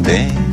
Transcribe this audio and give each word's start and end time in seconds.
bem. 0.00 0.45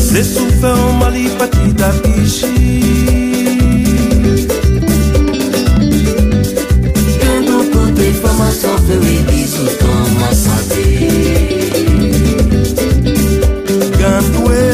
Se 0.00 0.24
sultão 0.24 0.92
malipati 0.94 1.72
da 1.74 1.88
bichi 1.88 2.46
Tendo 7.20 7.70
quanto 7.70 8.00
e 8.00 8.12
fama 8.14 8.50
sofreu 8.50 9.02
e 9.02 9.18
bisu 9.30 9.66
toma 9.78 10.34
sabe 10.34 10.84
Gandue 13.98 14.66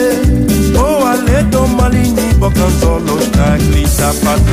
o 0.74 0.80
oh, 0.80 1.06
aleto 1.06 1.66
malini 1.66 2.34
bocanzolo 2.38 3.18
na 3.36 3.56
glissa 3.58 4.14
patrão 4.24 4.51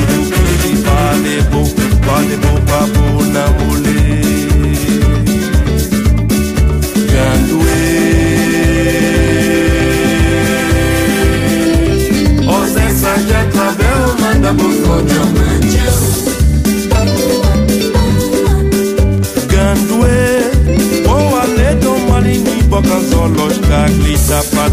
Gandwe, 19.53 20.15
oh, 21.07 21.41
a 21.41 21.45
little 21.47 21.99
money, 22.09 22.37
me 22.39 22.61
buckles 22.69 23.13
all 23.13 23.29
lost, 23.29 23.63
I 23.65 23.87
glitter, 23.87 24.41
but 24.55 24.71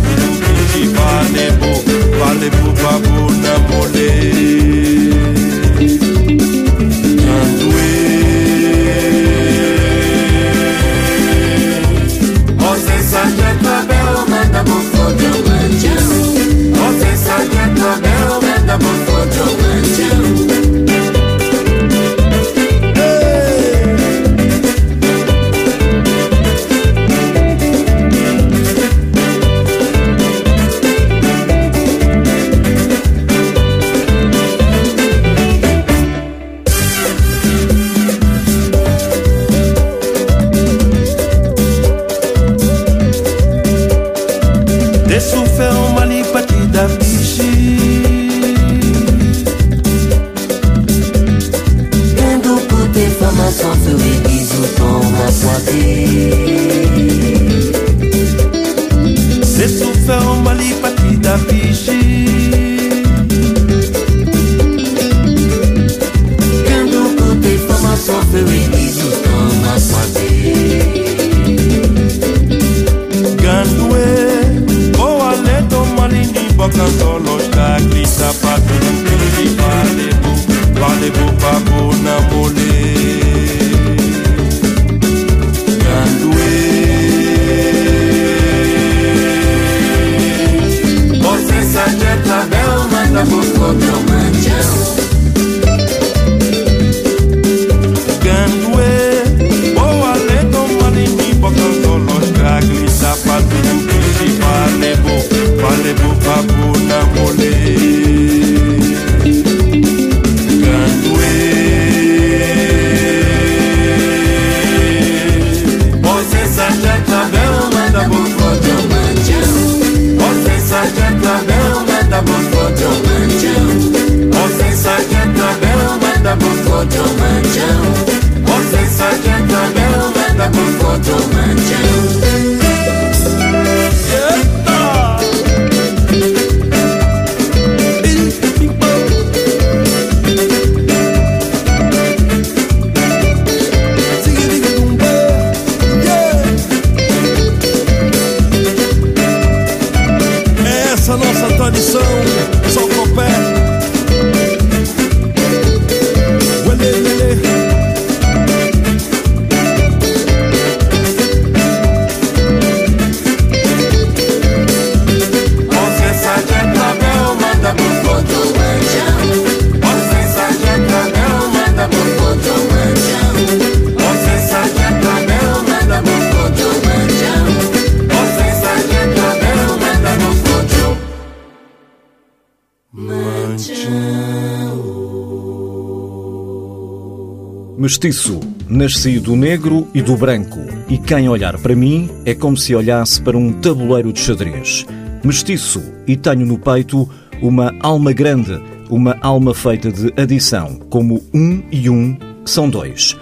Mestiço, 187.96 188.40
nasci 188.68 189.18
do 189.18 189.34
negro 189.34 189.88
e 189.94 190.02
do 190.02 190.18
branco, 190.18 190.58
e 190.86 190.98
quem 190.98 191.30
olhar 191.30 191.58
para 191.58 191.74
mim 191.74 192.10
é 192.26 192.34
como 192.34 192.54
se 192.54 192.74
olhasse 192.74 193.22
para 193.22 193.38
um 193.38 193.50
tabuleiro 193.50 194.12
de 194.12 194.20
xadrez. 194.20 194.84
Mestiço, 195.24 195.82
e 196.06 196.14
tenho 196.14 196.44
no 196.44 196.58
peito 196.58 197.08
uma 197.40 197.74
alma 197.80 198.12
grande, 198.12 198.62
uma 198.90 199.16
alma 199.22 199.54
feita 199.54 199.90
de 199.90 200.12
adição, 200.14 200.78
como 200.90 201.24
um 201.32 201.62
e 201.72 201.88
um 201.88 202.14
são 202.44 202.68
dois. 202.68 203.16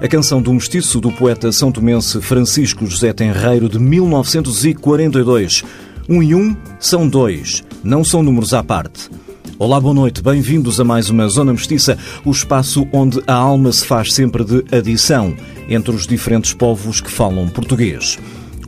A 0.00 0.06
canção 0.06 0.40
do 0.40 0.54
mestiço 0.54 1.00
do 1.00 1.10
poeta 1.10 1.50
são 1.50 1.72
tomense 1.72 2.20
Francisco 2.20 2.86
José 2.86 3.12
Tenreiro 3.12 3.68
de 3.68 3.80
1942. 3.80 5.64
Um 6.08 6.22
e 6.22 6.32
um 6.32 6.56
são 6.78 7.08
dois, 7.08 7.64
não 7.82 8.04
são 8.04 8.22
números 8.22 8.54
à 8.54 8.62
parte. 8.62 9.10
Olá, 9.58 9.78
boa 9.78 9.94
noite, 9.94 10.22
bem-vindos 10.22 10.80
a 10.80 10.84
mais 10.84 11.08
uma 11.08 11.28
Zona 11.28 11.52
Mestiça, 11.52 11.96
o 12.24 12.30
espaço 12.30 12.88
onde 12.92 13.22
a 13.26 13.34
alma 13.34 13.70
se 13.70 13.84
faz 13.84 14.12
sempre 14.12 14.44
de 14.44 14.64
adição 14.74 15.36
entre 15.68 15.94
os 15.94 16.06
diferentes 16.06 16.52
povos 16.52 17.00
que 17.00 17.10
falam 17.10 17.48
português. 17.48 18.18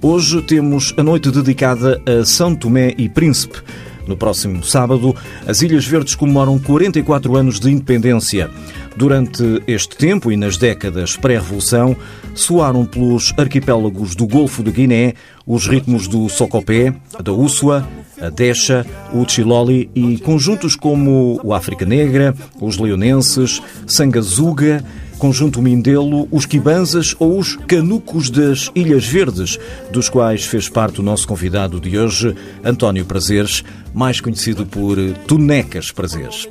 Hoje 0.00 0.42
temos 0.42 0.94
a 0.96 1.02
noite 1.02 1.30
dedicada 1.30 2.00
a 2.06 2.24
São 2.24 2.54
Tomé 2.54 2.94
e 2.98 3.08
Príncipe. 3.08 3.62
No 4.06 4.16
próximo 4.16 4.62
sábado, 4.62 5.14
as 5.46 5.62
Ilhas 5.62 5.86
Verdes 5.86 6.14
comemoram 6.14 6.58
44 6.58 7.36
anos 7.36 7.58
de 7.58 7.70
independência. 7.70 8.50
Durante 8.96 9.62
este 9.66 9.96
tempo 9.96 10.30
e 10.30 10.36
nas 10.36 10.56
décadas 10.56 11.16
pré-revolução, 11.16 11.96
soaram 12.34 12.84
pelos 12.84 13.32
arquipélagos 13.36 14.14
do 14.14 14.26
Golfo 14.26 14.62
de 14.62 14.70
Guiné 14.70 15.14
os 15.46 15.66
ritmos 15.66 16.08
do 16.08 16.28
Socopé, 16.28 16.94
da 17.22 17.32
Ússua, 17.32 17.86
a 18.20 18.30
Deixa, 18.30 18.86
o 19.12 19.28
Chiloli 19.28 19.90
e 19.94 20.18
conjuntos 20.18 20.76
como 20.76 21.40
o 21.42 21.52
África 21.52 21.84
Negra, 21.84 22.34
os 22.60 22.78
Leonenses, 22.78 23.60
Sangazuga, 23.86 24.84
Conjunto 25.18 25.62
Mindelo, 25.62 26.28
os 26.30 26.46
Quibanzas 26.46 27.14
ou 27.18 27.38
os 27.38 27.56
Canucos 27.56 28.30
das 28.30 28.70
Ilhas 28.74 29.06
Verdes, 29.06 29.58
dos 29.90 30.08
quais 30.08 30.44
fez 30.44 30.68
parte 30.68 31.00
o 31.00 31.02
nosso 31.02 31.26
convidado 31.26 31.80
de 31.80 31.98
hoje, 31.98 32.34
António 32.62 33.04
Prazeres, 33.04 33.64
mais 33.92 34.20
conhecido 34.20 34.66
por 34.66 34.96
Tunecas 35.26 35.90
Prazeres. 35.90 36.48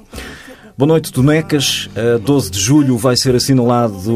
Boa 0.76 0.88
noite, 0.88 1.14
Tonecas. 1.14 1.88
A 1.96 2.18
12 2.18 2.50
de 2.50 2.60
julho 2.60 2.98
vai 2.98 3.16
ser 3.16 3.36
assinalado 3.36 4.12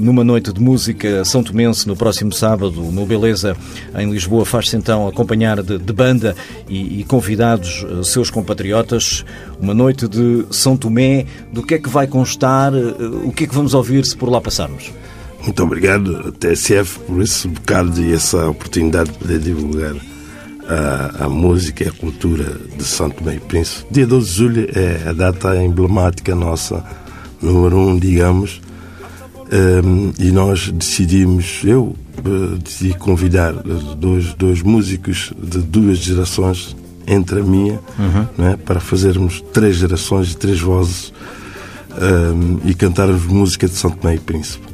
numa 0.00 0.24
noite 0.24 0.52
de 0.52 0.60
música 0.60 1.24
São 1.24 1.40
Tomense 1.40 1.86
no 1.86 1.94
próximo 1.94 2.32
sábado, 2.32 2.82
no 2.82 3.06
Beleza, 3.06 3.56
em 3.96 4.10
Lisboa. 4.10 4.44
Faz-se 4.44 4.76
então 4.76 5.06
acompanhar 5.06 5.62
de, 5.62 5.78
de 5.78 5.92
banda 5.92 6.34
e, 6.68 7.00
e, 7.00 7.04
convidados 7.04 7.86
eh, 7.88 8.02
seus 8.02 8.28
compatriotas. 8.28 9.24
Uma 9.60 9.72
noite 9.72 10.08
de 10.08 10.46
São 10.50 10.76
Tomé. 10.76 11.26
Do 11.52 11.62
que 11.62 11.74
é 11.74 11.78
que 11.78 11.88
vai 11.88 12.08
constar? 12.08 12.74
Eh, 12.74 13.04
o 13.24 13.30
que 13.30 13.44
é 13.44 13.46
que 13.46 13.54
vamos 13.54 13.72
ouvir 13.72 14.04
se 14.04 14.16
por 14.16 14.28
lá 14.28 14.40
passarmos? 14.40 14.92
Muito 15.44 15.62
obrigado, 15.62 16.32
TSF, 16.32 16.98
por 17.06 17.22
esse 17.22 17.46
bocado 17.46 18.02
e 18.02 18.12
essa 18.12 18.48
oportunidade 18.48 19.12
de 19.12 19.18
poder 19.18 19.38
divulgar 19.38 19.94
a, 20.70 21.24
a, 21.24 21.28
música 21.28 21.82
e 21.82 21.88
a 21.88 21.92
cultura 21.92 22.56
de 22.76 22.84
Santo 22.84 23.16
Tomé 23.16 23.36
e 23.36 23.40
Príncipe. 23.40 23.86
Dia 23.90 24.06
12 24.06 24.30
de 24.30 24.36
julho 24.36 24.68
é 24.72 25.08
a 25.08 25.12
data 25.12 25.56
emblemática 25.56 26.34
nossa, 26.34 26.84
número 27.42 27.76
um, 27.76 27.98
digamos, 27.98 28.60
um, 29.84 30.12
e 30.18 30.30
nós 30.30 30.70
decidimos, 30.70 31.62
eu 31.64 31.96
uh, 32.24 32.56
decidi 32.62 32.94
convidar 32.94 33.52
dois, 33.52 34.32
dois 34.34 34.62
músicos 34.62 35.32
de 35.36 35.58
duas 35.58 35.98
gerações 35.98 36.76
entre 37.06 37.40
a 37.40 37.42
minha, 37.42 37.80
uhum. 37.98 38.26
né, 38.38 38.56
para 38.64 38.78
fazermos 38.78 39.42
três 39.52 39.76
gerações 39.76 40.30
e 40.30 40.36
três 40.36 40.60
vozes 40.60 41.12
um, 41.90 42.60
e 42.68 42.74
cantarmos 42.74 43.24
música 43.26 43.66
de 43.66 43.74
Santo 43.74 43.96
Tomé 43.96 44.14
e 44.14 44.20
Príncipe. 44.20 44.69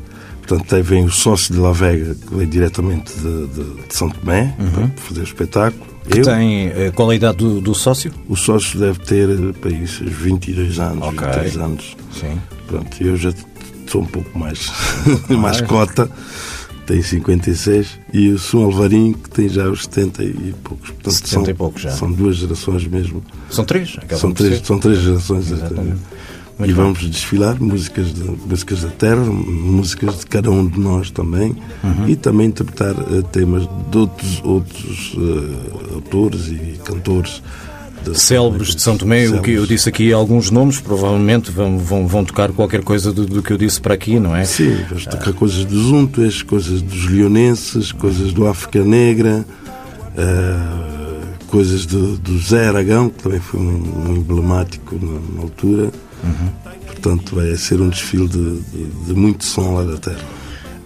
Portanto, 0.46 0.76
aí 0.76 0.82
vem 0.82 1.04
o 1.04 1.10
sócio 1.10 1.52
de 1.52 1.60
La 1.60 1.72
Vega, 1.72 2.14
que 2.14 2.34
veio 2.34 2.48
diretamente 2.48 3.12
de, 3.14 3.46
de, 3.48 3.64
de 3.88 3.94
São 3.94 4.08
Tomé, 4.08 4.54
uhum. 4.58 4.88
para 4.88 5.02
fazer 5.02 5.20
o 5.20 5.24
espetáculo. 5.24 5.86
Que 6.08 6.20
Eu, 6.20 6.24
tem, 6.24 6.68
eh, 6.68 6.92
qual 6.94 7.10
a 7.10 7.16
idade 7.16 7.38
do, 7.38 7.60
do, 7.60 7.74
sócio? 7.74 8.12
O 8.28 8.36
sócio 8.36 8.78
deve 8.78 9.00
ter, 9.00 9.28
para 9.54 9.72
isso, 9.72 10.04
22 10.04 10.78
anos, 10.78 11.02
okay. 11.08 11.26
23 11.26 11.56
anos. 11.56 11.96
Sim. 12.12 12.40
Pronto, 12.68 12.96
eu 13.02 13.16
já 13.16 13.32
sou 13.88 14.02
um 14.02 14.06
pouco 14.06 14.38
mais, 14.38 14.70
mais 15.28 15.60
cota, 15.62 16.08
tenho 16.86 17.02
56, 17.02 17.98
e 18.12 18.28
o 18.28 18.38
São 18.38 18.64
Alvarinho, 18.64 19.14
que 19.14 19.28
tem 19.28 19.48
já 19.48 19.68
os 19.68 19.82
70 19.82 20.22
e 20.22 20.54
poucos. 20.62 20.90
Portanto, 20.90 21.12
70 21.12 21.28
são, 21.28 21.44
e 21.44 21.54
poucos 21.54 21.82
já. 21.82 21.90
São 21.90 22.12
duas 22.12 22.36
gerações 22.36 22.86
mesmo. 22.86 23.24
São 23.50 23.64
três? 23.64 23.96
São 24.16 24.32
três, 24.32 24.60
são 24.64 24.78
três 24.78 25.00
gerações, 25.00 25.50
exatamente. 25.50 25.98
Muito 26.58 26.70
e 26.70 26.74
bom. 26.74 26.82
vamos 26.84 27.10
desfilar 27.10 27.60
músicas, 27.60 28.14
de, 28.14 28.22
músicas 28.22 28.80
da 28.82 28.88
terra, 28.88 29.24
músicas 29.24 30.20
de 30.20 30.26
cada 30.26 30.50
um 30.50 30.66
de 30.66 30.80
nós 30.80 31.10
também, 31.10 31.54
uhum. 31.84 32.08
e 32.08 32.16
também 32.16 32.46
interpretar 32.46 32.94
uh, 32.94 33.22
temas 33.24 33.68
de 33.90 33.98
outros, 33.98 34.42
outros 34.42 35.14
uh, 35.14 35.94
autores 35.94 36.48
e 36.48 36.80
cantores. 36.82 37.42
Célebres 38.14 38.76
de 38.76 38.82
São 38.82 38.96
Tomé, 38.96 39.28
o 39.28 39.42
que 39.42 39.50
eu 39.50 39.66
disse 39.66 39.88
aqui 39.88 40.12
alguns 40.12 40.48
nomes, 40.48 40.80
provavelmente 40.80 41.50
vão, 41.50 41.76
vão, 41.76 42.06
vão 42.06 42.24
tocar 42.24 42.52
qualquer 42.52 42.82
coisa 42.84 43.12
do, 43.12 43.26
do, 43.26 43.42
que 43.42 43.52
eu 43.52 43.58
disse 43.58 43.80
para 43.80 43.94
aqui, 43.94 44.20
não 44.20 44.34
é? 44.34 44.44
Sim, 44.44 44.76
vamos 44.88 45.06
tocar 45.06 45.30
ah. 45.30 45.32
coisas 45.32 45.64
dos 45.64 45.86
Untues, 45.86 46.40
coisas 46.40 46.80
dos 46.80 47.06
Leonenses, 47.06 47.90
coisas 47.90 48.32
do 48.32 48.46
África 48.46 48.84
Negra, 48.84 49.44
uh, 50.12 51.46
coisas 51.48 51.84
do, 51.84 52.16
do 52.16 52.38
Zé 52.38 52.68
Aragão, 52.68 53.10
que 53.10 53.24
também 53.24 53.40
foi 53.40 53.58
um, 53.58 54.08
um 54.08 54.16
emblemático 54.16 54.94
na, 54.94 55.34
na 55.34 55.42
altura. 55.42 55.90
Uhum. 56.24 56.72
Portanto, 56.86 57.36
vai 57.36 57.54
ser 57.56 57.80
um 57.80 57.88
desfile 57.88 58.28
de, 58.28 58.60
de, 58.60 58.84
de 59.06 59.14
muito 59.14 59.44
som 59.44 59.74
lá 59.74 59.84
da 59.84 59.96
terra. 59.98 60.24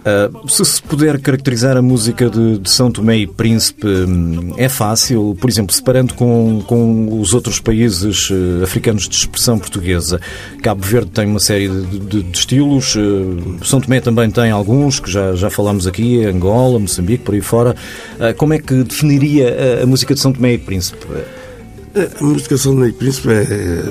Uh, 0.01 0.49
se 0.49 0.65
se 0.65 0.81
puder 0.81 1.19
caracterizar 1.19 1.77
a 1.77 1.81
música 1.81 2.27
de, 2.27 2.57
de, 2.57 2.71
São 2.71 2.91
Tomé 2.91 3.17
e 3.17 3.27
Príncipe, 3.27 3.85
hum, 3.85 4.51
é 4.57 4.67
fácil, 4.67 5.37
por 5.39 5.47
exemplo, 5.47 5.75
separando 5.75 6.15
com, 6.15 6.63
com 6.65 7.19
os 7.21 7.35
outros 7.35 7.59
países 7.59 8.31
uh, 8.31 8.63
africanos 8.63 9.07
de 9.07 9.13
expressão 9.13 9.59
portuguesa. 9.59 10.19
Cabo 10.63 10.81
Verde 10.81 11.11
tem 11.11 11.27
uma 11.27 11.39
série 11.39 11.69
de, 11.69 11.99
de, 11.99 12.23
de 12.23 12.37
estilos, 12.37 12.95
uh, 12.95 13.63
São 13.63 13.79
Tomé 13.79 14.01
também 14.01 14.31
tem 14.31 14.49
alguns, 14.49 14.99
que 14.99 15.11
já, 15.11 15.35
já 15.35 15.51
falámos 15.51 15.85
aqui, 15.85 16.25
Angola, 16.25 16.79
Moçambique, 16.79 17.23
por 17.23 17.35
aí 17.35 17.41
fora. 17.41 17.75
como 18.37 18.53
é 18.53 18.59
que 18.59 18.83
definiria 18.83 19.79
a, 19.79 19.83
a, 19.83 19.85
música 19.85 20.15
de 20.15 20.19
São 20.19 20.33
Tomé 20.33 20.53
e 20.53 20.57
Príncipe? 20.57 21.05
A 21.93 22.23
música 22.23 22.55
de 22.55 22.61
São 22.61 22.73
Tomé 22.73 22.87
e 22.87 22.93
Príncipe 22.93 23.29
é, 23.29 23.83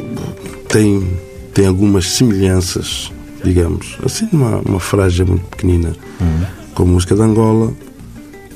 tem 0.69 1.30
tem 1.55 1.67
algumas 1.67 2.09
semelhanças, 2.11 3.13
digamos, 3.45 3.97
assim, 4.05 4.29
uma, 4.33 4.59
uma 4.59 4.81
frase 4.81 5.25
muito 5.25 5.45
pequenina, 5.47 5.95
uhum. 6.21 6.47
com 6.75 6.83
a 6.83 6.87
música 6.87 7.15
de 7.15 7.23
Angola, 7.23 7.73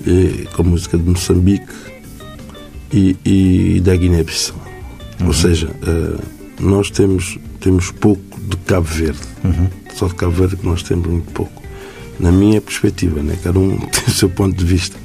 e, 0.06 0.46
com 0.54 0.62
a 0.62 0.64
música 0.64 0.96
de 0.96 1.04
Moçambique 1.08 1.72
e, 2.92 3.16
e 3.24 3.80
da 3.80 3.96
Guiné-Bissau. 3.96 4.56
Uhum. 5.20 5.26
Ou 5.28 5.32
seja, 5.32 5.68
uh, 5.68 6.22
nós 6.60 6.90
temos, 6.90 7.38
temos 7.60 7.90
pouco 7.90 8.40
de 8.40 8.56
Cabo 8.58 8.86
Verde. 8.86 9.20
Uhum. 9.42 9.68
Só 9.94 10.06
de 10.06 10.14
Cabo 10.14 10.32
Verde 10.32 10.56
que 10.56 10.66
nós 10.66 10.82
temos 10.82 11.06
muito 11.06 11.30
pouco. 11.32 11.62
Na 12.18 12.30
minha 12.30 12.60
perspectiva, 12.60 13.22
né? 13.22 13.36
cada 13.42 13.58
um 13.58 13.76
tem 13.90 14.04
o 14.06 14.10
seu 14.10 14.28
ponto 14.28 14.56
de 14.56 14.64
vista. 14.64 14.96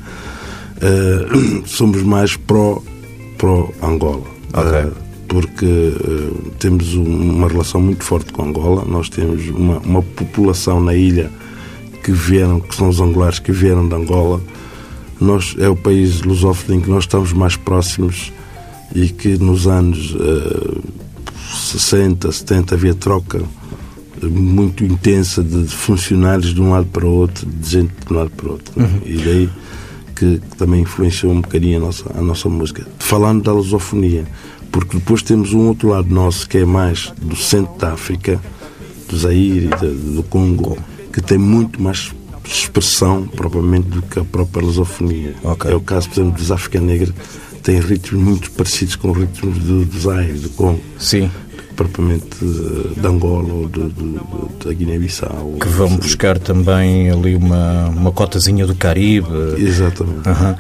Uh, 0.78 1.64
somos 1.68 2.04
mais 2.04 2.36
pró-Angola. 2.36 4.24
Pró 4.52 4.62
okay. 4.62 4.86
uh, 4.86 5.09
porque 5.30 5.66
uh, 5.66 6.52
temos 6.58 6.96
uma 6.96 7.48
relação 7.48 7.80
muito 7.80 8.04
forte 8.04 8.34
com 8.34 8.44
Angola. 8.44 8.84
Nós 8.86 9.08
temos 9.08 9.48
uma, 9.50 9.78
uma, 9.78 10.02
população 10.02 10.82
na 10.82 10.96
ilha 10.96 11.32
que 12.04 12.12
vieram, 12.12 12.60
que 12.60 12.76
são 12.76 12.90
os 12.90 13.00
angolares 13.00 13.38
que 13.38 13.52
vieram 13.52 13.88
de 13.88 13.96
Angola. 13.96 14.42
Nós 15.22 15.56
é 15.60 15.70
o 15.70 15.76
país 15.76 16.22
lusófono 16.24 16.80
em 16.80 16.82
que 16.82 16.90
nós 16.90 17.04
estamos 17.04 17.32
mais 17.32 17.56
próximos 17.56 18.34
e 18.94 19.08
que 19.08 19.38
nos 19.38 19.68
anos 19.68 20.16
uh, 20.16 20.82
60, 21.54 22.32
70 22.32 22.74
havia 22.74 22.96
troca 22.96 23.42
muito 24.24 24.84
intensa 24.84 25.44
de 25.44 25.68
funcionários 25.68 26.54
de 26.54 26.62
um 26.62 26.72
lado 26.72 26.88
para 26.88 27.06
o 27.06 27.12
outro, 27.12 27.46
de 27.46 27.70
gente 27.70 27.94
de 28.06 28.14
um 28.14 28.18
lado 28.18 28.32
para 28.32 28.48
o 28.48 28.52
outro. 28.54 28.74
Uhum. 28.76 29.02
E 29.06 29.18
daí 29.18 29.50
que, 30.16 30.40
que, 30.40 30.58
também 30.58 30.82
influenciou 30.82 31.32
um 31.32 31.42
bocadinho 31.42 31.78
a 31.78 31.82
nossa, 31.82 32.12
a 32.18 32.22
nossa 32.22 32.50
música. 32.50 32.86
Falando 32.98 33.44
da 33.44 33.54
lusofonia, 33.54 34.26
porque 34.72 34.98
depois 34.98 35.22
temos 35.22 35.54
um 35.54 35.68
outro 35.68 35.90
lado 35.90 36.14
nosso 36.14 36.48
que 36.48 36.60
é 36.60 36.66
mais 36.66 37.12
do 37.22 37.36
centro 37.36 37.78
da 37.78 37.94
África, 37.94 38.40
do 39.08 39.18
Zaire 39.18 39.70
e 39.82 40.14
do 40.16 40.24
Congo, 40.24 40.78
que 41.12 41.22
tem 41.22 41.38
muito 41.38 41.82
mais 41.82 42.12
expressão 42.46 43.28
propriamente 43.28 43.90
do 43.90 44.02
que 44.02 44.20
a 44.20 44.24
própria 44.24 44.66
lusofonia. 44.66 45.36
Okay. 45.44 45.72
É 45.72 45.76
o 45.76 45.82
caso, 45.82 46.10
por 46.10 46.20
exemplo, 46.20 46.38
dos 46.38 46.52
África 46.52 46.80
Negra, 46.80 47.14
tem 47.62 47.80
ritmos 47.80 48.24
muito 48.24 48.52
parecidos 48.52 48.96
com 48.96 49.12
ritmos 49.12 49.58
do, 49.60 49.86
do 49.86 50.00
Zaire, 50.00 50.34
do 50.40 50.50
Congo. 50.50 50.82
Sim 50.98 51.30
propriamente 51.80 52.44
de 52.44 53.08
Angola 53.08 53.54
ou 53.54 53.70
de, 53.70 53.88
de, 53.88 54.20
da 54.66 54.74
Guiné-Bissau. 54.74 55.56
Que 55.62 55.68
vão 55.70 55.96
buscar 55.96 56.38
também 56.38 57.10
ali 57.10 57.38
uma, 57.38 57.88
uma 57.88 58.12
cotazinha 58.12 58.68
do 58.68 58.76
Caribe. 58.76 59.30
Exatamente. 59.58 60.28
Uhum. 60.28 60.56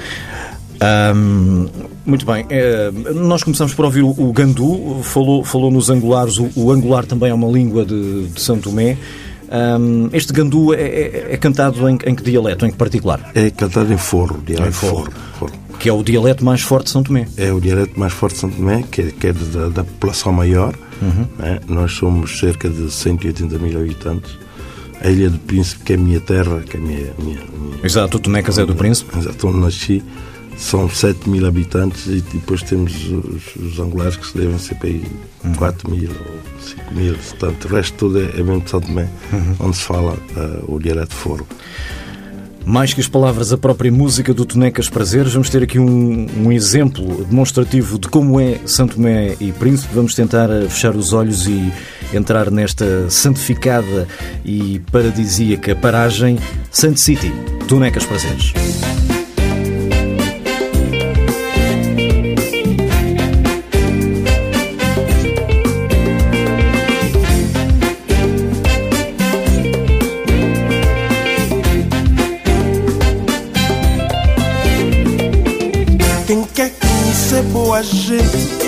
Um, 0.81 1.67
muito 2.05 2.25
bem, 2.25 2.45
é, 2.49 2.89
nós 3.13 3.43
começamos 3.43 3.73
por 3.73 3.85
ouvir 3.85 4.01
o, 4.03 4.09
o 4.09 4.31
Gandu, 4.31 5.01
falou, 5.03 5.43
falou 5.43 5.69
nos 5.69 5.89
angulares, 5.89 6.37
o, 6.37 6.49
o, 6.55 6.71
angular 6.71 7.05
também 7.05 7.29
é 7.29 7.33
uma 7.33 7.47
língua 7.51 7.85
de, 7.85 8.27
de 8.27 8.41
São 8.41 8.57
Tomé. 8.59 8.97
Ahm, 9.51 10.09
este 10.13 10.31
gandu 10.31 10.73
é, 10.75 10.77
é- 10.81 11.27
é 11.31 11.37
cantado 11.37 11.89
em, 11.89 11.97
em 12.05 12.13
que 12.15 12.23
dialeto, 12.23 12.65
em 12.65 12.71
que 12.71 12.77
particular? 12.77 13.31
É 13.33 13.49
cantado 13.49 13.91
em 13.91 13.97
forro, 13.97 14.39
dialeto 14.45 14.69
Em 14.69 14.71
forro. 14.71 15.11
forro. 15.39 15.51
Que 15.79 15.89
é 15.89 15.93
o 15.93 16.03
dialeto 16.03 16.45
mais 16.45 16.61
forte 16.61 16.85
de 16.85 16.91
São 16.91 17.01
Tomé. 17.03 17.27
É 17.35 17.51
o 17.51 17.59
dialeto 17.59 17.99
mais 17.99 18.13
forte 18.13 18.35
de 18.35 18.41
São 18.41 18.49
Tomé, 18.51 18.83
que 18.91 19.01
é, 19.01 19.05
que 19.11 19.27
é 19.27 19.33
da, 19.33 19.69
da 19.69 19.83
população 19.83 20.31
maior. 20.31 20.75
né? 21.39 21.59
Nós 21.67 21.93
somos 21.93 22.37
cerca 22.39 22.69
de 22.69 22.91
180 22.91 23.57
mil 23.57 23.79
habitantes. 23.79 24.31
A 25.01 25.09
Ilha 25.09 25.29
do 25.29 25.39
Príncipe, 25.39 25.83
que 25.83 25.93
é 25.93 25.95
a 25.95 25.99
minha 25.99 26.19
terra, 26.19 26.59
que 26.59 26.75
é 26.77 26.79
a 26.79 26.83
minha, 26.83 26.99
minha, 27.17 27.39
minha 27.57 27.75
Exato, 27.83 28.17
o 28.17 28.19
Tomé 28.19 28.41
Casé 28.43 28.65
do 28.65 28.75
Príncipe. 28.75 29.17
Exato, 29.17 29.47
onde 29.47 29.57
nasci, 29.59 30.03
são 30.59 30.89
7 30.89 31.29
mil 31.29 31.47
habitantes 31.47 32.05
e 32.07 32.21
depois 32.33 32.61
temos 32.61 32.93
os, 33.09 33.55
os 33.55 33.79
angulares 33.79 34.17
que 34.17 34.27
se 34.27 34.37
devem 34.37 34.59
ser 34.59 34.75
para 34.75 34.89
aí 34.89 35.03
4 35.57 35.89
mil 35.89 36.09
ou 36.09 36.61
5 36.61 36.93
mil. 36.93 37.15
Portanto, 37.15 37.65
o 37.65 37.67
resto 37.75 37.97
todo 37.97 38.19
é, 38.19 38.25
é 38.25 38.43
mesmo 38.43 38.61
de 38.61 38.69
São 38.69 38.81
Tomé, 38.81 39.07
onde 39.59 39.77
se 39.77 39.83
fala 39.83 40.17
ah, 40.35 40.59
o 40.67 40.77
dialeto 40.77 41.15
foro. 41.15 41.47
Mais 42.65 42.93
que 42.93 42.99
as 42.99 43.07
palavras, 43.07 43.53
a 43.53 43.57
própria 43.57 43.91
música 43.91 44.33
do 44.33 44.45
Tonecas 44.45 44.89
Prazeres. 44.89 45.33
Vamos 45.33 45.49
ter 45.49 45.63
aqui 45.63 45.79
um, 45.79 46.27
um 46.37 46.51
exemplo 46.51 47.25
demonstrativo 47.25 47.97
de 47.97 48.09
como 48.09 48.39
é 48.39 48.59
Santo 48.65 48.95
Tomé 48.95 49.37
e 49.39 49.51
Príncipe. 49.53 49.95
Vamos 49.95 50.13
tentar 50.13 50.49
eh, 50.51 50.67
fechar 50.67 50.95
os 50.95 51.13
olhos 51.13 51.47
e 51.47 51.71
entrar 52.13 52.51
nesta 52.51 53.09
santificada 53.09 54.07
e 54.43 54.79
paradisíaca 54.91 55.75
paragem 55.75 56.37
Saint 56.69 56.97
City, 56.97 57.31
Tonecas 57.67 58.05
Prazeres. 58.05 58.53
Boa 77.69 77.83
gente, 77.83 78.58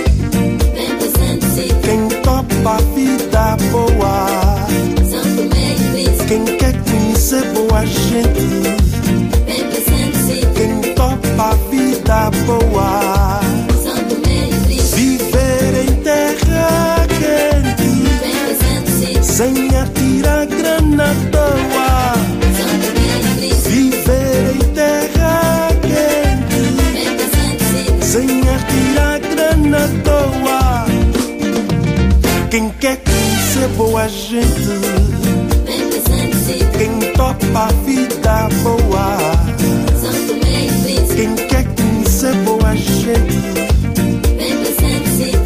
Quer 32.82 32.98
conhecer 32.98 33.70
boa 33.78 34.10
gente, 34.10 34.82
quem 36.76 37.14
topa 37.14 37.60
a 37.60 37.68
vida 37.86 38.50
boa. 38.64 39.18
Quem 41.16 41.36
quer 41.36 41.64
conhecer 41.76 42.34
boa 42.38 42.76
gente, 42.76 43.38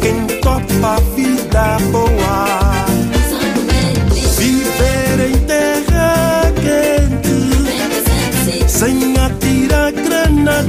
quem 0.00 0.26
topa 0.40 0.86
a 0.86 0.96
vida 1.14 1.76
boa. 1.92 2.86
Viver 4.38 5.20
em 5.28 5.36
terra 5.44 6.50
quente, 6.54 7.36
sem 8.66 9.14
atirar 9.18 9.92
grana 9.92 10.64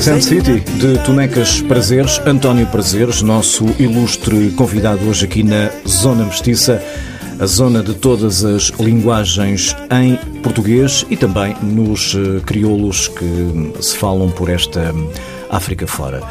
Saint 0.00 0.22
City, 0.22 0.60
de 0.60 0.96
Tonecas 1.04 1.60
Prazeres, 1.60 2.20
António 2.24 2.66
Prazeres, 2.66 3.20
nosso 3.20 3.66
ilustre 3.78 4.50
convidado 4.52 5.08
hoje 5.08 5.24
aqui 5.24 5.42
na 5.42 5.70
Zona 5.86 6.24
Mestiça, 6.24 6.82
a 7.40 7.46
zona 7.46 7.82
de 7.82 7.94
todas 7.94 8.44
as 8.44 8.68
linguagens 8.78 9.76
em 9.90 10.16
português 10.40 11.04
e 11.10 11.16
também 11.16 11.54
nos 11.62 12.14
eh, 12.14 12.40
crioulos 12.46 13.08
que 13.08 13.72
se 13.80 13.96
falam 13.96 14.30
por 14.30 14.48
esta 14.48 14.94
África 15.50 15.86
fora. 15.86 16.22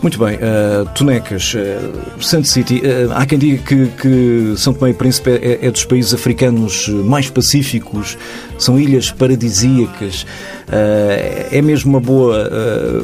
Muito 0.00 0.16
bem, 0.16 0.38
eh, 0.40 0.84
Tonecas, 0.94 1.54
uh, 1.54 2.22
Saint 2.22 2.44
City, 2.44 2.80
eh, 2.84 3.08
há 3.10 3.26
quem 3.26 3.36
diga 3.36 3.60
que, 3.64 3.86
que 4.00 4.54
São 4.56 4.72
Tomé 4.72 4.90
e 4.92 4.94
Príncipe 4.94 5.28
é, 5.30 5.58
é 5.66 5.70
dos 5.72 5.84
países 5.84 6.14
africanos 6.14 6.86
mais 6.88 7.28
pacíficos, 7.28 8.16
são 8.60 8.78
ilhas 8.78 9.10
paradisíacas, 9.10 10.24
eh, 10.70 11.48
é 11.50 11.60
mesmo 11.60 11.90
uma 11.90 12.00
boa, 12.00 12.48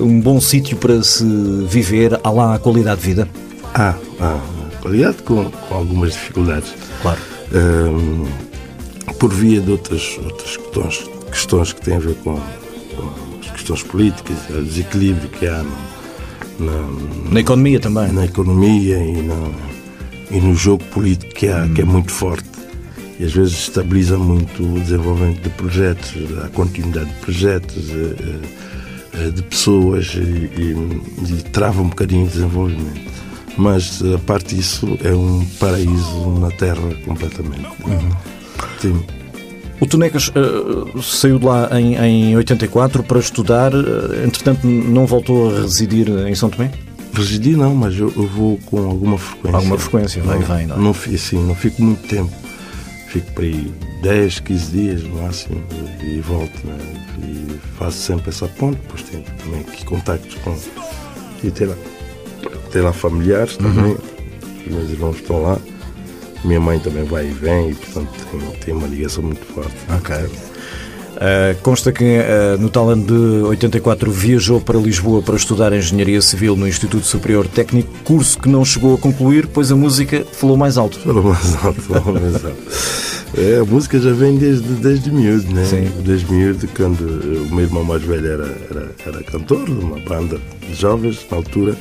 um 0.01 0.21
bom 0.21 0.41
sítio 0.41 0.77
para 0.77 1.03
se 1.03 1.25
viver, 1.69 2.17
há 2.23 2.31
lá 2.31 2.55
a 2.55 2.59
qualidade 2.61 3.01
de 3.01 3.07
vida? 3.09 3.29
Há, 3.75 3.97
há 4.21 4.39
qualidade 4.81 5.17
com, 5.25 5.51
com 5.51 5.75
algumas 5.75 6.13
dificuldades. 6.13 6.73
Claro. 7.03 7.19
Hum, 7.53 8.25
por 9.19 9.33
via 9.35 9.61
de 9.61 9.71
outras, 9.73 10.17
outras 10.25 10.57
questões, 10.57 11.11
questões 11.29 11.73
que 11.73 11.81
têm 11.81 11.97
a 11.97 11.99
ver 12.01 12.15
com, 12.23 12.35
com 12.37 13.39
as 13.41 13.51
questões 13.51 13.83
políticas, 13.83 14.37
o 14.51 14.63
desequilíbrio 14.63 15.29
que 15.31 15.47
há 15.49 15.59
no- 15.65 15.94
na, 16.59 17.31
Na 17.33 17.41
economia 17.41 17.81
também. 17.81 18.13
na 18.13 18.25
economia 18.25 18.99
e 18.99 19.23
no, 19.23 19.55
e 20.31 20.41
no 20.41 20.55
jogo 20.55 20.85
político 20.87 21.35
que 21.35 21.49
há, 21.49 21.69
que 21.69 21.81
é 21.83 21.85
muito 21.85 22.11
forte. 22.13 22.49
E 23.19 23.25
às 23.25 23.33
vezes 23.33 23.55
estabiliza 23.55 24.19
muito 24.19 24.63
o 24.63 24.81
desenvolvimento 24.81 25.41
de 25.43 25.51
projetos, 25.51 26.13
a 26.45 26.49
continuidade 26.49 27.09
de 27.11 27.21
projetos, 27.21 27.91
eh, 27.91 28.41
eh, 29.15 29.31
de 29.31 29.43
pessoas 29.45 30.15
e, 30.17 30.19
e- 30.19 31.01
e 31.29 31.43
trava 31.53 31.81
um 31.83 31.89
bocadinho 31.89 32.25
o 32.25 32.29
desenvolvimento. 32.29 33.13
Mas 33.57 34.03
a 34.03 34.19
parte 34.19 34.57
disso 34.57 34.99
é 35.05 35.13
um 35.15 35.45
paraíso 35.61 36.29
na 36.41 36.51
Terra 36.51 36.93
completamente. 37.05 37.69
Tem- 38.81 39.01
O 39.81 39.87
Tonecas 39.87 40.31
eh, 40.35 41.01
saiu 41.03 41.39
de 41.39 41.45
lá 41.45 41.69
em, 41.81 41.97
em 41.97 42.37
84 42.37 43.03
para 43.03 43.19
estudar, 43.19 43.73
eh, 43.73 44.25
entretanto 44.25 44.67
não 44.67 45.07
voltou 45.07 45.51
a 45.51 45.61
residir 45.63 46.09
em 46.27 46.35
São 46.35 46.49
Tomé? 46.49 46.71
Residi 47.15 47.57
não, 47.57 47.75
mas 47.75 47.97
eu, 47.97 48.13
eu 48.17 48.27
vou 48.27 48.59
com 48.67 48.79
alguma 48.79 49.17
frequência. 49.17 49.57
Alguma 49.57 49.79
frequência, 49.79 50.23
vai 50.23 50.41
e 50.41 50.43
vem, 50.43 50.67
não 50.67 50.77
é? 50.77 50.79
Não, 50.79 50.91
assim, 50.91 51.47
não 51.47 51.55
fico 51.55 51.81
muito 51.83 52.07
tempo. 52.09 52.33
Fico 53.09 53.31
para 53.33 53.45
aí 53.45 53.73
10, 54.03 54.41
15 54.41 54.71
dias 54.73 55.03
no 55.05 55.23
máximo 55.23 55.63
e 56.03 56.21
volto. 56.21 56.67
Né? 56.67 56.77
E 57.23 57.61
faço 57.79 57.99
sempre 57.99 58.31
essa 58.31 58.49
ponte, 58.49 58.81
depois 58.81 59.03
tenho 59.03 59.23
também 59.23 59.61
aqui 59.61 59.85
contactos 59.85 60.35
com. 60.43 60.57
E 61.45 61.51
ter 61.51 61.67
lá, 61.67 61.77
ter 62.73 62.81
lá 62.81 62.93
familiares 62.93 63.57
também. 63.57 63.97
Meus 64.67 64.91
irmãos 64.91 65.17
estão 65.17 65.41
lá. 65.41 65.59
Minha 66.45 66.61
mãe 66.61 66.79
também 66.79 67.05
vai 67.05 67.27
e 67.27 67.33
vem 67.33 67.71
e, 67.71 67.75
portanto, 67.75 68.11
tem, 68.31 68.41
tem 68.65 68.75
uma 68.75 68.87
ligação 68.87 69.25
muito 69.25 69.45
forte. 69.47 69.75
Ok. 69.89 70.15
Uh, 71.15 71.57
consta 71.63 71.93
que 71.93 72.05
uh, 72.05 72.61
no 72.61 72.69
tal 72.69 72.91
ano 72.91 73.07
de 73.07 73.13
84 73.47 74.11
viajou 74.11 74.61
para 74.61 74.77
Lisboa 74.79 75.23
para 75.23 75.37
estudar 75.37 75.73
Engenharia 75.73 76.21
Civil 76.21 76.57
no 76.57 76.67
Instituto 76.67 77.07
Superior 77.07 77.47
Técnico, 77.47 77.89
curso 78.03 78.39
que 78.39 78.49
não 78.49 78.65
chegou 78.65 78.97
a 78.97 78.99
concluir, 78.99 79.47
pois 79.47 79.71
a 79.71 79.77
música 79.77 80.25
falou 80.33 80.57
mais 80.57 80.77
alto. 80.77 80.99
Falou 80.99 81.23
mais 81.23 81.65
alto, 81.65 81.81
falou 81.83 82.21
mais 82.21 82.45
alto. 82.45 82.57
É, 83.37 83.59
a 83.59 83.65
música 83.65 83.99
já 83.99 84.13
vem 84.13 84.37
desde, 84.37 84.69
desde 84.75 85.11
miúdo, 85.11 85.53
né? 85.53 85.65
Sim. 85.65 85.91
Desde 86.05 86.33
miúdo, 86.33 86.69
quando 86.77 87.01
o 87.01 87.53
meu 87.53 87.65
irmão 87.65 87.83
mais 87.83 88.01
velho 88.03 88.29
era, 88.29 88.57
era, 88.71 88.91
era 89.05 89.25
cantor 89.25 89.65
de 89.65 89.73
uma 89.73 89.99
banda 89.99 90.41
de 90.61 90.73
jovens, 90.73 91.27
na 91.29 91.39
altura. 91.39 91.77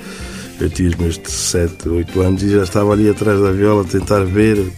Eu 0.60 0.70
tinha 0.70 0.90
os 0.90 0.96
meus 0.96 1.20
7, 1.26 1.90
8 1.90 2.22
anos 2.22 2.44
e 2.44 2.50
já 2.50 2.64
estava 2.64 2.94
ali 2.94 3.10
atrás 3.10 3.40
da 3.40 3.52
viola 3.52 3.82
a 3.82 3.86
tentar 3.86 4.24
ver. 4.24 4.72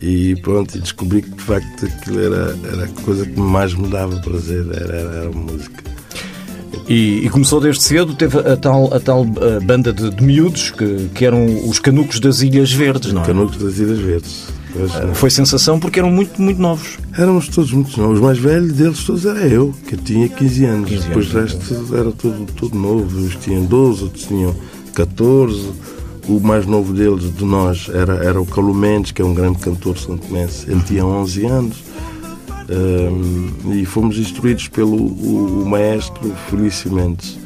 E 0.00 0.36
pronto, 0.42 0.76
e 0.76 0.80
descobri 0.80 1.22
que 1.22 1.30
de 1.30 1.42
facto 1.42 1.86
aquilo 1.86 2.20
era, 2.20 2.56
era 2.72 2.84
a 2.84 2.88
coisa 3.02 3.26
que 3.26 3.38
mais 3.38 3.74
me 3.74 3.88
dava 3.88 4.16
prazer, 4.20 4.64
era, 4.72 4.96
era, 4.96 5.26
a 5.26 5.30
música. 5.30 5.82
E, 6.88 7.26
e 7.26 7.30
começou 7.30 7.60
desde 7.60 7.82
cedo, 7.82 8.14
teve 8.14 8.38
a 8.38 8.56
tal, 8.56 8.94
a 8.94 9.00
tal 9.00 9.22
uh, 9.22 9.60
banda 9.64 9.92
de, 9.92 10.10
de 10.10 10.22
miúdos 10.22 10.70
que, 10.70 11.10
que 11.14 11.24
eram 11.24 11.68
os 11.68 11.80
canucos 11.80 12.20
das 12.20 12.40
Ilhas 12.40 12.72
Verdes, 12.72 13.12
não 13.12 13.22
é? 13.22 13.26
Canucos 13.26 13.58
das 13.58 13.78
Ilhas 13.78 13.98
Verdes. 13.98 14.46
Pois, 14.72 14.94
Uh, 14.94 15.14
Foi 15.14 15.30
sensação 15.30 15.80
porque 15.80 15.98
eram 15.98 16.10
muito, 16.10 16.40
muito 16.40 16.60
novos. 16.60 16.98
Éramos 17.16 17.48
todos 17.48 17.72
muito 17.72 17.98
novos. 17.98 18.18
Os 18.18 18.22
mais 18.22 18.38
velhos 18.38 18.72
deles 18.72 19.02
todos 19.02 19.24
era 19.24 19.46
eu, 19.46 19.74
que 19.86 19.94
eu 19.94 19.98
tinha 19.98 20.28
15 20.28 20.64
anos. 20.66 20.88
15 20.90 21.08
Depois 21.08 21.34
anos, 21.34 21.52
o 21.52 21.56
resto 21.56 21.96
era 21.96 22.12
tudo, 22.12 22.46
tudo 22.54 22.78
novo. 22.78 23.18
Uns 23.18 23.36
tinham 23.36 23.64
12, 23.64 24.04
outros 24.04 24.24
tinham 24.24 24.54
14. 24.98 25.72
O 26.28 26.40
mais 26.40 26.66
novo 26.66 26.92
deles, 26.92 27.34
de 27.34 27.44
nós, 27.44 27.88
era, 27.88 28.16
era 28.16 28.40
o 28.40 28.44
Calu 28.44 28.74
Mendes, 28.74 29.12
que 29.12 29.22
é 29.22 29.24
um 29.24 29.32
grande 29.32 29.58
cantor 29.58 29.96
santomense. 29.96 30.70
Ele 30.70 30.82
tinha 30.82 31.06
11 31.06 31.46
anos. 31.46 31.76
Ahm, 32.70 33.72
e 33.72 33.86
fomos 33.86 34.18
instruídos 34.18 34.68
pelo 34.68 34.94
o, 34.94 35.62
o 35.62 35.66
maestro 35.66 36.30
Felício 36.50 36.92
Mendes. 36.92 37.38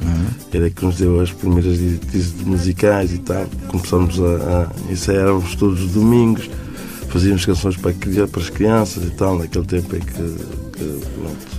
Ele 0.52 0.66
é 0.66 0.70
que 0.70 0.84
nos 0.84 0.96
deu 0.96 1.20
as 1.20 1.30
primeiras 1.30 1.78
diretrizes 1.78 2.34
musicais 2.42 3.12
e 3.12 3.18
tal. 3.18 3.46
Começamos 3.68 4.18
a, 4.20 4.24
a 4.88 4.92
ensaiávamos 4.92 5.54
todos 5.54 5.80
os 5.80 5.92
domingos 5.92 6.50
fazíamos 7.12 7.44
canções 7.44 7.76
para, 7.76 7.92
para 7.92 8.40
as 8.40 8.48
crianças 8.48 9.04
e 9.04 9.10
tal, 9.10 9.38
naquele 9.38 9.66
tempo 9.66 9.94
em 9.94 10.00
que, 10.00 10.12
que. 10.12 11.00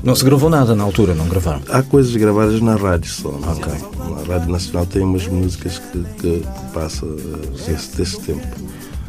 Não 0.03 0.15
se 0.15 0.25
gravou 0.25 0.49
nada 0.49 0.75
na 0.75 0.83
altura, 0.83 1.13
não 1.13 1.27
gravaram? 1.27 1.61
Há 1.69 1.83
coisas 1.83 2.15
gravadas 2.15 2.59
na 2.59 2.75
rádio 2.75 3.11
só. 3.11 3.31
não 3.31 4.02
é? 4.19 4.27
Na 4.27 4.33
Rádio 4.33 4.51
Nacional 4.51 4.85
tem 4.85 5.01
umas 5.01 5.27
músicas 5.27 5.79
que, 5.79 6.03
que, 6.19 6.39
que 6.39 6.73
passa 6.73 7.05
eh, 7.05 7.71
desse, 7.71 7.97
desse 7.97 8.19
tempo. 8.21 8.47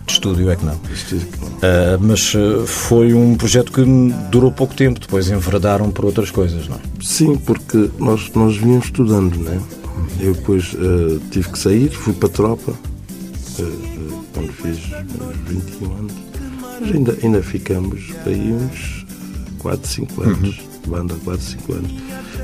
De 0.06 0.12
estúdio 0.12 0.50
é 0.50 0.56
que 0.56 0.64
não. 0.64 0.72
É 0.72 0.76
que 0.76 1.40
não. 1.40 1.48
Uh, 1.48 1.98
mas 2.00 2.34
uh, 2.34 2.66
foi 2.66 3.14
um 3.14 3.36
projeto 3.36 3.72
que 3.72 3.82
durou 4.30 4.52
pouco 4.52 4.74
tempo, 4.74 5.00
depois 5.00 5.30
enverdaram 5.30 5.90
por 5.90 6.04
outras 6.04 6.30
coisas, 6.30 6.68
não 6.68 6.76
é? 6.76 6.80
Sim, 7.02 7.36
porque 7.36 7.90
nós, 7.98 8.30
nós 8.34 8.56
vínhamos 8.56 8.86
estudando, 8.86 9.36
né? 9.38 9.60
Eu 10.20 10.34
depois 10.34 10.74
eh, 10.74 11.18
tive 11.30 11.50
que 11.50 11.58
sair, 11.58 11.90
fui 11.90 12.12
para 12.12 12.28
a 12.28 12.32
tropa, 12.32 12.72
eh, 13.58 13.62
eh, 13.62 14.18
quando 14.32 14.52
fiz 14.52 14.78
uns 14.78 15.48
21 15.48 15.96
anos. 15.96 16.12
Mas 16.80 16.92
ainda, 16.92 17.18
ainda 17.22 17.42
ficamos 17.42 18.12
aí 18.26 18.52
uns 18.52 19.06
4, 19.58 19.88
5 19.88 20.22
anos, 20.22 20.60
banda 20.86 21.14
4, 21.24 21.42
5 21.42 21.72
anos. 21.72 21.92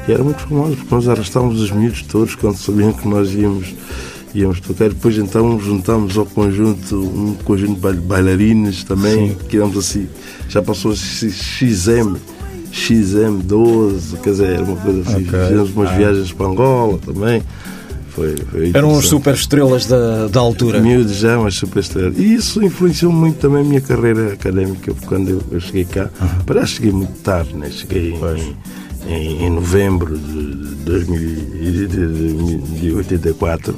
E 0.08 0.12
era 0.12 0.22
muito 0.24 0.40
famoso, 0.40 0.76
porque 0.76 0.94
nós 0.94 1.08
arrastávamos 1.08 1.60
os 1.60 1.70
miúdos 1.70 2.02
todos 2.02 2.34
quando 2.34 2.56
sabiam 2.56 2.92
que 2.92 3.06
nós 3.06 3.32
íamos, 3.34 3.74
íamos 4.34 4.60
tocar. 4.60 4.88
Depois 4.88 5.16
então 5.18 5.58
juntámos 5.60 6.16
ao 6.18 6.26
conjunto, 6.26 6.96
um 6.96 7.34
conjunto 7.44 7.74
de 7.74 7.80
bail- 7.80 8.00
bailarinos 8.00 8.82
também, 8.84 9.36
que 9.48 9.56
éramos 9.56 9.76
assim, 9.76 10.08
já 10.48 10.62
passou 10.62 10.94
XM. 10.94 12.16
XM12, 12.72 14.18
quer 14.22 14.30
dizer, 14.30 14.46
era 14.54 14.62
uma 14.62 14.76
coisa 14.76 15.00
assim. 15.00 15.26
Ok. 15.26 15.40
Fizemos 15.48 15.70
umas 15.72 15.90
Ah. 15.90 15.96
viagens 15.96 16.32
para 16.32 16.46
Angola 16.46 16.98
também. 17.04 17.42
Foi, 18.10 18.36
foi 18.50 18.60
Eram 18.74 18.88
interessante. 18.90 19.06
super 19.08 19.34
estrelas 19.34 19.86
da, 19.86 20.26
da 20.26 20.40
altura. 20.40 20.80
Miúdos 20.80 21.16
já, 21.16 21.38
mas 21.38 21.54
super 21.54 21.80
estrela. 21.80 22.12
E 22.16 22.34
isso 22.34 22.62
influenciou 22.62 23.12
muito 23.12 23.38
também 23.38 23.62
a 23.62 23.64
minha 23.64 23.80
carreira 23.80 24.32
académica, 24.32 24.92
porque 24.92 25.06
quando 25.06 25.28
eu, 25.30 25.42
eu 25.50 25.60
cheguei 25.60 25.84
cá, 25.84 26.10
para 26.44 26.66
cheguei 26.66 26.90
muito 26.92 27.12
tarde, 27.22 27.54
né? 27.54 27.70
cheguei 27.70 28.14
em, 29.06 29.12
em, 29.12 29.46
em 29.46 29.50
novembro 29.50 30.18
de, 30.18 30.74
2000 30.84 31.20
e 31.20 31.86
de, 31.86 32.58
de 32.80 32.92
84 32.92 33.74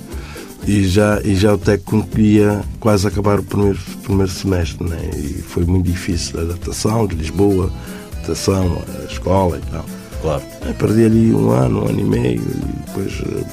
e 0.66 0.84
já, 0.84 1.20
e 1.24 1.34
já 1.34 1.54
o 1.54 1.58
técnico 1.58 2.20
ia 2.20 2.62
quase 2.78 3.06
acabar 3.06 3.40
o 3.40 3.42
primeiro, 3.42 3.78
primeiro 4.02 4.30
semestre, 4.30 4.88
né? 4.88 5.10
e 5.16 5.42
foi 5.42 5.64
muito 5.64 5.86
difícil 5.86 6.38
a 6.38 6.42
adaptação 6.42 7.06
de 7.06 7.16
Lisboa, 7.16 7.70
adaptação 8.12 8.82
à 9.00 9.12
escola 9.12 9.58
e 9.58 9.70
tal. 9.70 9.84
Claro. 10.20 10.42
Eu 10.64 10.74
perdi 10.74 11.04
ali 11.04 11.34
um 11.34 11.50
ano, 11.50 11.82
um 11.82 11.88
ano 11.88 12.00
e 12.00 12.04
meio, 12.04 12.42
e 12.42 12.86
depois 12.86 13.20
eh, 13.20 13.44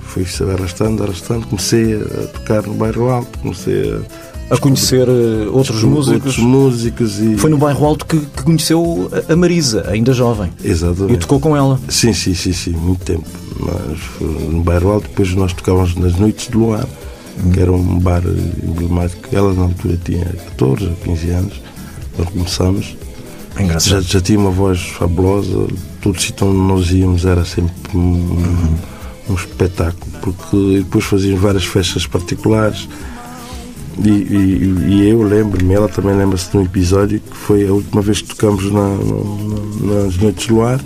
foi-se 0.00 0.42
arrastando, 0.42 1.04
arrastando. 1.04 1.46
Comecei 1.46 1.94
a 1.94 2.26
tocar 2.26 2.62
no 2.62 2.74
bairro 2.74 3.08
alto, 3.10 3.38
comecei 3.38 3.92
a. 3.92 4.33
A 4.50 4.58
conhecer 4.58 5.08
uh, 5.08 5.54
outros 5.56 5.82
músicos. 5.82 6.12
Outros 6.26 6.38
músicos 6.38 7.18
e. 7.20 7.36
Foi 7.36 7.50
no 7.50 7.56
bairro 7.58 7.84
Alto 7.86 8.04
que, 8.06 8.18
que 8.18 8.42
conheceu 8.42 9.10
a- 9.28 9.34
Marisa, 9.36 9.88
ainda 9.88 10.12
jovem. 10.12 10.52
E 10.62 10.68
Exatamente. 10.70 11.18
tocou 11.20 11.40
com 11.40 11.56
ela. 11.56 11.80
Sim, 11.88 12.12
sim, 12.12 12.34
sim, 12.34 12.52
sim, 12.52 12.70
muito 12.72 13.04
tempo. 13.04 13.24
Mas 13.58 13.98
foi 14.00 14.28
no 14.28 14.62
bairro 14.62 14.90
alto, 14.90 15.08
depois 15.08 15.32
nós 15.34 15.52
tocávamos 15.52 15.94
nas 15.96 16.14
Noites 16.16 16.48
de 16.48 16.56
Luar, 16.56 16.86
que 17.52 17.60
era 17.60 17.72
um 17.72 17.98
bar 17.98 18.22
emblemático. 18.62 19.28
Ela 19.32 19.52
na 19.54 19.62
altura 19.62 19.98
tinha 20.04 20.24
14 20.26 20.86
ou 20.86 20.92
15 20.96 21.30
anos, 21.30 21.60
nós 22.18 22.28
começamos. 22.28 22.96
É 23.56 23.62
engraçado. 23.62 24.02
Já, 24.02 24.18
já 24.18 24.20
tinha 24.20 24.38
uma 24.38 24.50
voz 24.50 24.80
fabulosa, 24.80 25.66
todo 26.02 26.20
sítio 26.20 26.46
onde 26.48 26.58
nós 26.58 26.90
íamos 26.90 27.24
era 27.24 27.44
sempre 27.44 27.96
um, 27.96 28.36
um 29.30 29.34
espetáculo, 29.34 30.12
porque 30.20 30.78
depois 30.78 31.04
fazíamos 31.04 31.40
várias 31.40 31.64
festas 31.64 32.06
particulares. 32.06 32.88
E, 34.02 34.08
e- 34.08 34.84
e 34.88 35.08
eu 35.10 35.22
lembro-me, 35.22 35.72
ela 35.74 35.88
também 35.88 36.16
lembra-se 36.16 36.50
de 36.50 36.56
um 36.56 36.62
episódio 36.62 37.20
que 37.20 37.36
foi 37.36 37.66
a 37.66 37.72
última 37.72 38.02
vez 38.02 38.20
que 38.22 38.28
tocamos 38.28 38.64
na- 38.72 38.96
na- 38.96 40.04
nas 40.04 40.16
Noites 40.16 40.46
do 40.46 40.54
Luar. 40.54 40.80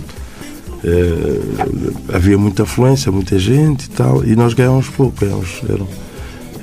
Eh, 0.83 1.41
havia 2.13 2.37
muita 2.37 2.63
afluência, 2.63 3.11
muita 3.11 3.37
gente 3.37 3.85
e 3.85 3.89
tal, 3.89 4.23
e 4.23 4.35
nós 4.35 4.53
ganhávamos 4.53 4.87
pouco, 4.89 5.19
ganhávamos, 5.19 5.61
eram, 5.67 5.87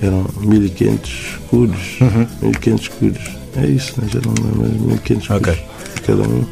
eram 0.00 0.26
1500 0.40 1.11
escudos, 1.42 1.98
1500 2.40 2.82
escudos, 2.85 3.20
é 3.56 3.66
isso, 3.66 3.92
né? 4.00 4.09
já 4.11 4.20
não 4.24 4.32
lembro, 4.62 4.87
1500 4.88 5.22
escudos 5.24 5.48
Ok. 5.48 5.62
cada 6.06 6.22
um. 6.22 6.44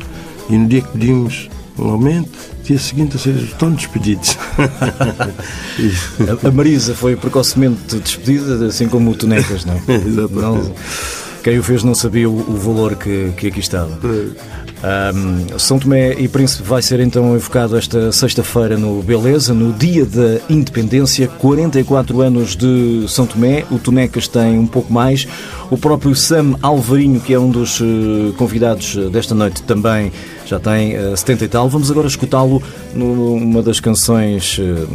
E 0.51 0.59
no 0.59 0.69
dia 0.69 0.83
que 0.83 0.89
pedimos 0.89 1.49
um 1.79 1.89
aumento, 1.91 2.31
dia 2.63 2.79
seguinte, 2.79 3.19
seja, 3.19 3.41
estão 3.45 3.73
despedidos. 3.73 4.37
A- 6.47 6.51
Marisa 6.51 6.95
foi 6.95 7.17
precocemente 7.17 7.97
despedida, 7.99 8.67
assim 8.67 8.89
como 8.89 9.11
o 9.11 9.15
Tonecas, 9.15 9.65
não 9.65 9.75
é? 9.75 9.79
Exatamente. 9.95 10.35
Não- 10.35 10.73
quem 11.43 11.59
o 11.59 11.63
fez 11.63 11.83
não 11.83 11.95
sabia 11.95 12.29
o, 12.31 12.33
o 12.35 12.57
valor 12.57 12.97
que, 12.97 13.33
que 13.37 13.49
aqui 13.49 13.61
estava. 13.61 13.99
Ahm, 14.85 15.59
São 15.59 15.79
Tomé 15.79 16.13
e 16.13 16.29
Príncipe 16.29 16.63
vai 16.63 16.83
ser 16.83 17.01
então 17.01 17.35
evocado 17.35 17.75
esta 17.75 18.13
sexta-feira 18.13 18.77
no 18.77 19.03
Beleza, 19.03 19.55
no 19.55 19.73
dia 19.73 20.05
da 20.05 20.41
independência, 20.51 21.27
44 21.27 22.21
anos 22.21 22.55
de 22.55 23.07
São 23.09 23.27
Tomé, 23.27 23.65
o 23.71 23.79
Tonecas 23.79 24.29
tem 24.29 24.59
um 24.59 24.67
pouco 24.67 24.93
mais, 24.93 25.27
o 25.71 25.79
próprio 25.79 26.15
Sam 26.15 26.57
Alvarinho, 26.61 27.19
que 27.19 27.33
é 27.33 27.39
um 27.39 27.51
dos 27.51 27.81
eh, 27.81 28.33
convidados 28.37 28.95
eh, 28.95 29.09
desta 29.09 29.35
noite, 29.35 29.63
também 29.63 30.13
já 30.45 30.61
tem 30.61 30.95
eh, 30.95 31.17
70 31.17 31.45
e 31.45 31.49
tal. 31.49 31.69
Vamos 31.71 31.91
agora 31.91 32.07
escutá-lo 32.07 32.63
numa 32.95 33.63
das 33.63 33.81
canções 33.81 34.61
eh, 34.61 34.87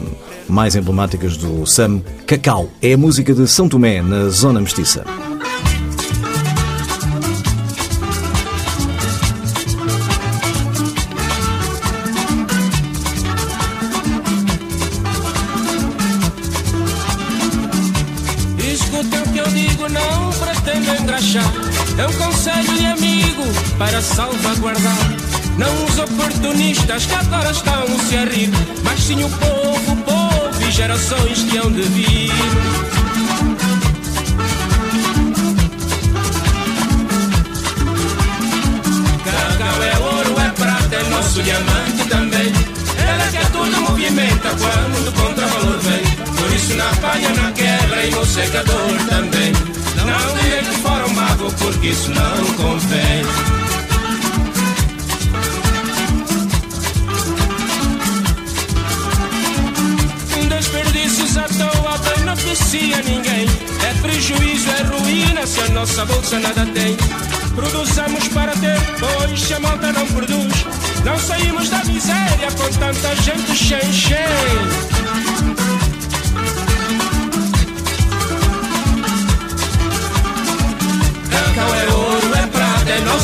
mais 0.48 0.76
emblemáticas 0.76 1.36
do 1.36 1.66
Sam, 1.66 2.02
Cacau. 2.28 2.70
É 2.80 2.94
a 2.94 2.98
música 2.98 3.34
de 3.34 3.48
São 3.48 3.68
Tomé, 3.68 4.04
na 4.04 4.30
Zona 4.30 4.62
Mestiça. 4.62 5.04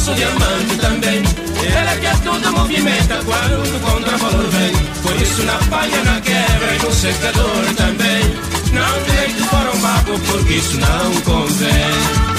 Nosso 0.06 0.14
diamante 0.14 0.78
também. 0.78 1.24
Ela 1.76 1.96
que 1.98 2.06
é 2.06 2.14
tudo 2.18 2.52
movimenta 2.52 3.20
quando 3.26 3.76
o 3.76 3.80
contravalor 3.80 4.48
vem. 4.50 4.72
Por 5.02 5.16
isso 5.20 5.44
na 5.44 5.58
palha, 5.70 6.04
na 6.04 6.22
quebra 6.22 6.76
e 6.76 6.86
no 6.86 6.94
secador 6.94 7.66
também. 7.76 8.24
Não 8.72 9.16
deite 9.16 9.42
fora 9.50 9.72
um 9.72 9.80
mago, 9.80 10.20
porque 10.28 10.54
isso 10.54 10.78
não 10.78 11.22
convém. 11.22 12.36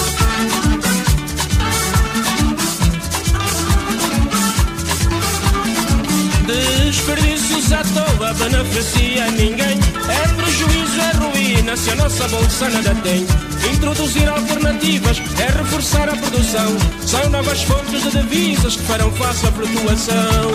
Desperdícios 6.46 7.72
à 7.72 7.83
toa 7.83 8.35
beneficia 8.35 9.31
ninguém. 9.33 9.79
É 10.09 10.29
prejuízo, 10.35 11.00
é 11.00 11.16
ruína 11.16 11.76
se 11.76 11.90
a 11.90 11.94
nossa 11.96 12.29
bolsa 12.29 12.68
nada 12.68 12.94
tem. 13.02 13.26
Introduzir 13.73 14.29
alternativas 14.29 15.23
é 15.38 15.59
reforçar 15.59 16.09
a 16.09 16.16
produção. 16.16 16.77
São 17.07 17.31
novas 17.31 17.62
fontes 17.62 18.03
de 18.03 18.11
divisas 18.11 18.77
que 18.77 18.83
farão 18.83 19.11
face 19.12 19.47
à 19.47 19.53
flutuação. 19.53 20.53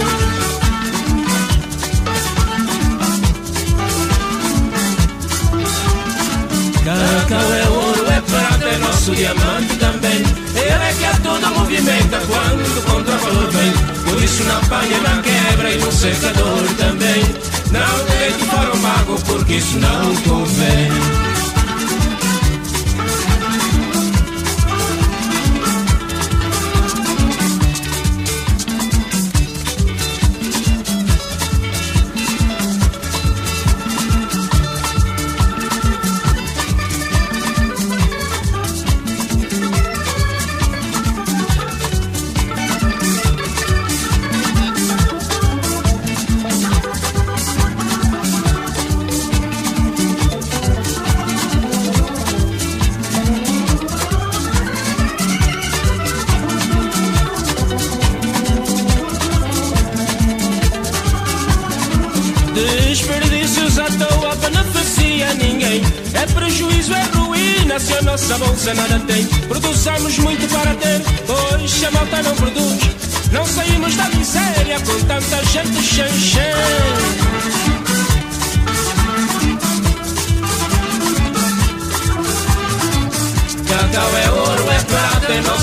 Cacau 6.83 7.53
é 7.53 7.69
ouro, 7.69 8.05
é 8.11 8.21
prata, 8.21 8.65
é 8.65 8.77
nosso 8.79 9.15
diamante 9.15 9.75
também. 9.77 10.17
Ele 10.55 10.83
é 10.83 10.95
que 10.97 11.05
a 11.05 11.13
tudo 11.17 11.59
movimenta 11.59 12.19
quando 12.27 12.77
o 12.77 12.81
contravalor 12.81 13.51
vem. 13.51 13.71
Por 14.03 14.23
isso 14.23 14.43
na 14.43 14.59
palha, 14.67 14.99
na 15.01 15.21
quebra 15.21 15.71
e 15.71 15.77
no 15.77 15.91
secador 15.91 16.63
também. 16.77 17.23
Não 17.71 18.05
deite 18.05 18.45
para 18.45 18.73
o 18.73 18.77
mago, 18.77 19.21
porque 19.25 19.53
isso 19.53 19.77
não 19.77 20.15
convém. 20.23 21.20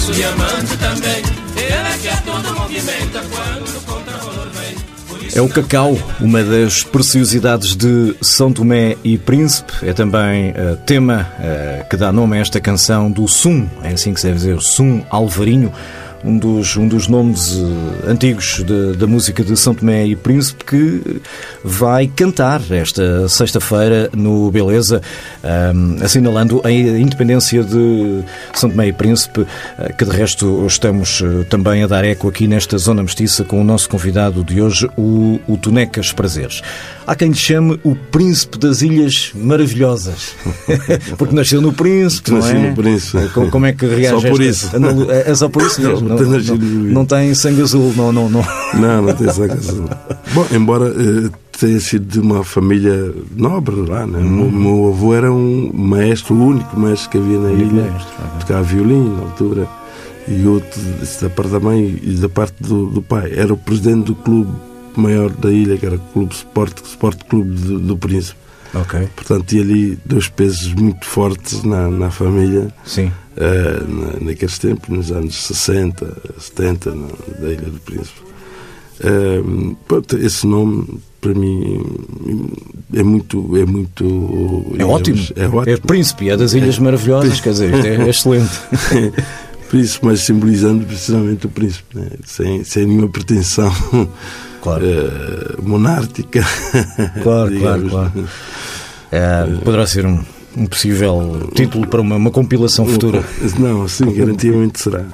Nosso 0.09 0.13
diamante 0.13 0.77
também. 0.79 1.23
Que 2.01 2.09
é 2.09 2.17
todo 2.25 2.55
movimenta 2.55 3.21
quando 3.31 3.77
o 3.77 3.81
contravalor 3.83 4.49
vem. 4.51 4.77
É 5.35 5.43
o 5.43 5.49
cacau, 5.49 5.99
uma 6.21 6.43
das 6.43 6.85
preciosidades 6.85 7.75
de 7.75 8.15
São 8.21 8.53
Tomé 8.53 8.97
e 9.03 9.19
Príncipe. 9.19 9.73
É 9.83 9.93
também 9.93 10.53
eh, 10.55 10.77
tema 10.87 11.29
eh, 11.41 11.85
que 11.91 11.97
dá 11.97 12.13
nome 12.13 12.39
a 12.39 12.41
esta 12.41 12.61
canção 12.61 13.11
do 13.11 13.27
Sum, 13.27 13.69
é 13.83 13.89
assim 13.93 14.15
que 14.15 14.21
se 14.21 14.27
deve 14.27 14.39
dizer, 14.39 14.63
Sum 14.63 15.03
Alvarinho, 15.11 15.73
um 16.25 16.39
dos, 16.39 16.77
um 16.77 16.87
dos 16.87 17.09
nomes 17.09 17.57
eh, 17.57 18.11
antigos 18.11 18.63
da 18.97 19.07
música 19.07 19.43
de 19.43 19.57
São 19.57 19.75
Tomé 19.75 20.07
e 20.07 20.15
Príncipe, 20.15 20.65
que 20.65 21.21
vai 21.69 22.07
cantar 22.09 22.63
esta 22.71 23.29
sexta-feira 23.29 24.09
no 24.15 24.51
Beleza, 24.51 25.03
ahm, 25.45 25.97
assinalando 26.03 26.61
a 26.65 26.71
independência 26.71 27.63
de 27.63 28.23
São 28.55 28.71
Tomé 28.71 28.89
e 28.89 28.93
Príncipe, 28.93 29.47
eh, 29.79 29.93
que 29.93 30.05
de 30.05 30.11
resto 30.11 30.65
estamos 30.67 31.23
eh, 31.23 31.45
também 31.45 31.83
a 31.83 31.87
dar 31.87 32.05
eco 32.05 32.27
aqui 32.29 32.49
nesta 32.49 32.79
zona 32.79 33.03
mestiça 33.03 33.45
com 33.45 33.61
o 33.61 33.65
nosso 33.65 33.89
convidado 33.89 34.43
de 34.43 34.61
hoje, 34.63 34.89
o, 34.97 35.39
o 35.47 35.57
Tonecas 35.59 36.11
Prazeres. 36.13 36.63
Há 37.07 37.15
quem 37.15 37.29
lhe 37.29 37.35
chame 37.37 37.79
o 37.85 37.95
Príncipe 37.95 38.59
das 38.59 38.83
Ilhas 38.83 39.31
Maravilhosas, 39.35 40.35
porque 41.19 41.35
nasceu 41.35 41.61
no 41.61 41.73
Príncipe, 41.73 42.31
não 42.33 42.47
é? 42.47 42.53
no 42.71 42.75
Príncipe. 42.75 43.29
Como, 43.29 43.51
como 43.51 43.67
é 43.67 43.73
que 43.73 43.87
reage 43.87 44.21
Só 44.23 44.29
por 44.31 44.41
isso. 44.43 44.77
analu- 44.77 45.11
É 45.11 45.35
só 45.35 45.49
por 45.49 45.63
isso 45.63 45.81
mesmo. 45.83 46.09
Não, 46.09 46.17
Não, 46.17 46.39
não, 46.39 46.57
não 46.99 47.07
tem 47.07 47.35
sangue 47.35 47.63
azul, 47.63 47.93
não, 47.97 48.13
não, 48.13 48.29
não. 48.31 48.45
Não, 48.75 49.03
não 49.03 49.15
tem 49.15 49.29
essa 49.29 49.47
razão. 49.47 49.89
Bom, 50.35 50.47
embora 50.53 50.87
eh, 50.89 51.31
tenha 51.59 51.81
sido 51.81 52.07
de 52.07 52.21
uma 52.21 52.45
família 52.45 53.15
nobre 53.37 53.75
lá, 53.77 54.07
né? 54.07 54.19
O 54.19 54.23
meu- 54.25 54.51
meu 54.51 54.89
avô 54.89 55.15
era 55.15 55.33
um 55.33 55.71
maestro, 55.73 56.35
o 56.35 56.47
único 56.47 56.79
maestro 56.79 57.11
que 57.11 57.19
havia 57.19 57.39
na 57.39 57.53
ilha, 57.53 57.91
maestro, 57.91 58.13
tocava 58.41 58.63
violino 58.63 59.17
na 59.17 59.23
altura, 59.23 59.69
e 60.29 60.47
outro 60.47 60.81
da 61.23 61.31
parte 61.31 61.51
da 61.53 61.61
mãe 61.61 61.99
e 62.03 62.11
da 62.15 62.29
parte 62.29 62.63
do, 62.63 62.87
do 62.87 63.03
pai. 63.03 63.33
Era 63.35 63.53
o 63.53 63.57
presidente 63.57 64.07
do 64.07 64.15
clube 64.15 64.53
maior 64.97 65.31
da 65.31 65.51
ilha, 65.51 65.77
que 65.79 65.87
era 65.87 65.97
o 65.97 65.99
Clube 65.99 66.35
Sport, 66.35 66.79
Sport 66.85 67.23
Clube 67.29 67.51
do, 67.51 67.79
do 67.81 67.97
Príncipe. 67.97 68.39
Ok, 68.75 69.09
Portanto, 69.17 69.45
tinha 69.47 69.63
ali 69.63 69.99
dois 70.05 70.29
pesos 70.29 70.75
muito 70.75 71.07
fortes 71.07 71.63
na, 71.65 71.89
na 71.89 72.11
família. 72.11 72.69
sim. 72.85 73.11
na- 73.37 74.27
naqueles 74.27 74.59
tempos, 74.59 74.89
nos 74.91 75.11
anos 75.13 75.35
60, 75.47 76.15
70, 76.39 76.95
na, 76.95 77.07
da 77.41 77.49
Ilha 77.53 77.71
do 77.71 77.79
Príncipe. 77.81 78.21
Eh, 79.01 79.41
pronto, 79.87 80.19
esse 80.19 80.47
nome, 80.47 80.99
para 81.21 81.35
mim, 81.35 81.83
é 82.95 83.03
muito. 83.03 83.57
É, 83.57 83.65
muito, 83.65 84.75
É 84.79 84.85
ótimo. 84.85 85.19
É 85.37 85.47
ótimo. 85.49 85.79
Príncipe, 85.87 86.31
é 86.31 86.37
das 86.37 86.53
Ilhas 86.55 86.79
Maravilhosas, 86.79 87.41
quer 87.41 87.51
dizer, 87.51 87.75
isto 87.75 87.87
é 87.87 88.09
excelente. 88.09 88.61
Príncipe, 89.69 90.07
mas 90.07 90.21
simbolizando 90.21 90.87
precisamente 90.87 91.45
o 91.47 91.51
príncipe, 91.51 91.99
né? 91.99 92.09
sem, 92.25 92.65
sem 92.65 92.87
nenhuma 92.87 93.09
pretensão 93.09 93.71
Claro. 94.63 94.83
eh, 94.87 95.57
monárquica. 95.63 96.41
Claro, 97.23 97.55
claro, 97.59 97.83
digamos. 97.83 97.91
claro. 97.91 98.13
É, 99.13 99.45
poderá 99.63 99.87
ser 99.87 100.07
um, 100.07 100.25
um 100.57 100.67
possível 100.67 101.51
título 101.55 101.87
para 101.87 102.01
uma, 102.01 102.17
uma 102.17 102.31
compilação 102.31 102.87
futura. 102.87 103.23
Não, 103.59 103.87
sim, 103.89 104.11
garantidamente 104.15 104.81
será. 104.81 105.05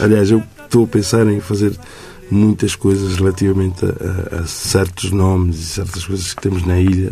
Aliás, 0.00 0.28
eu 0.32 0.42
estou 0.64 0.84
a 0.84 0.88
pensar 0.88 1.26
em 1.28 1.38
fazer 1.38 1.72
muitas 2.30 2.74
coisas 2.74 3.16
relativamente 3.16 3.84
a, 3.84 4.36
a- 4.38 4.40
a 4.42 4.46
certos 4.46 5.10
nomes 5.10 5.58
e 5.58 5.64
certas 5.66 6.04
coisas 6.06 6.32
que 6.34 6.40
temos 6.42 6.64
na 6.66 6.78
ilha, 6.78 7.10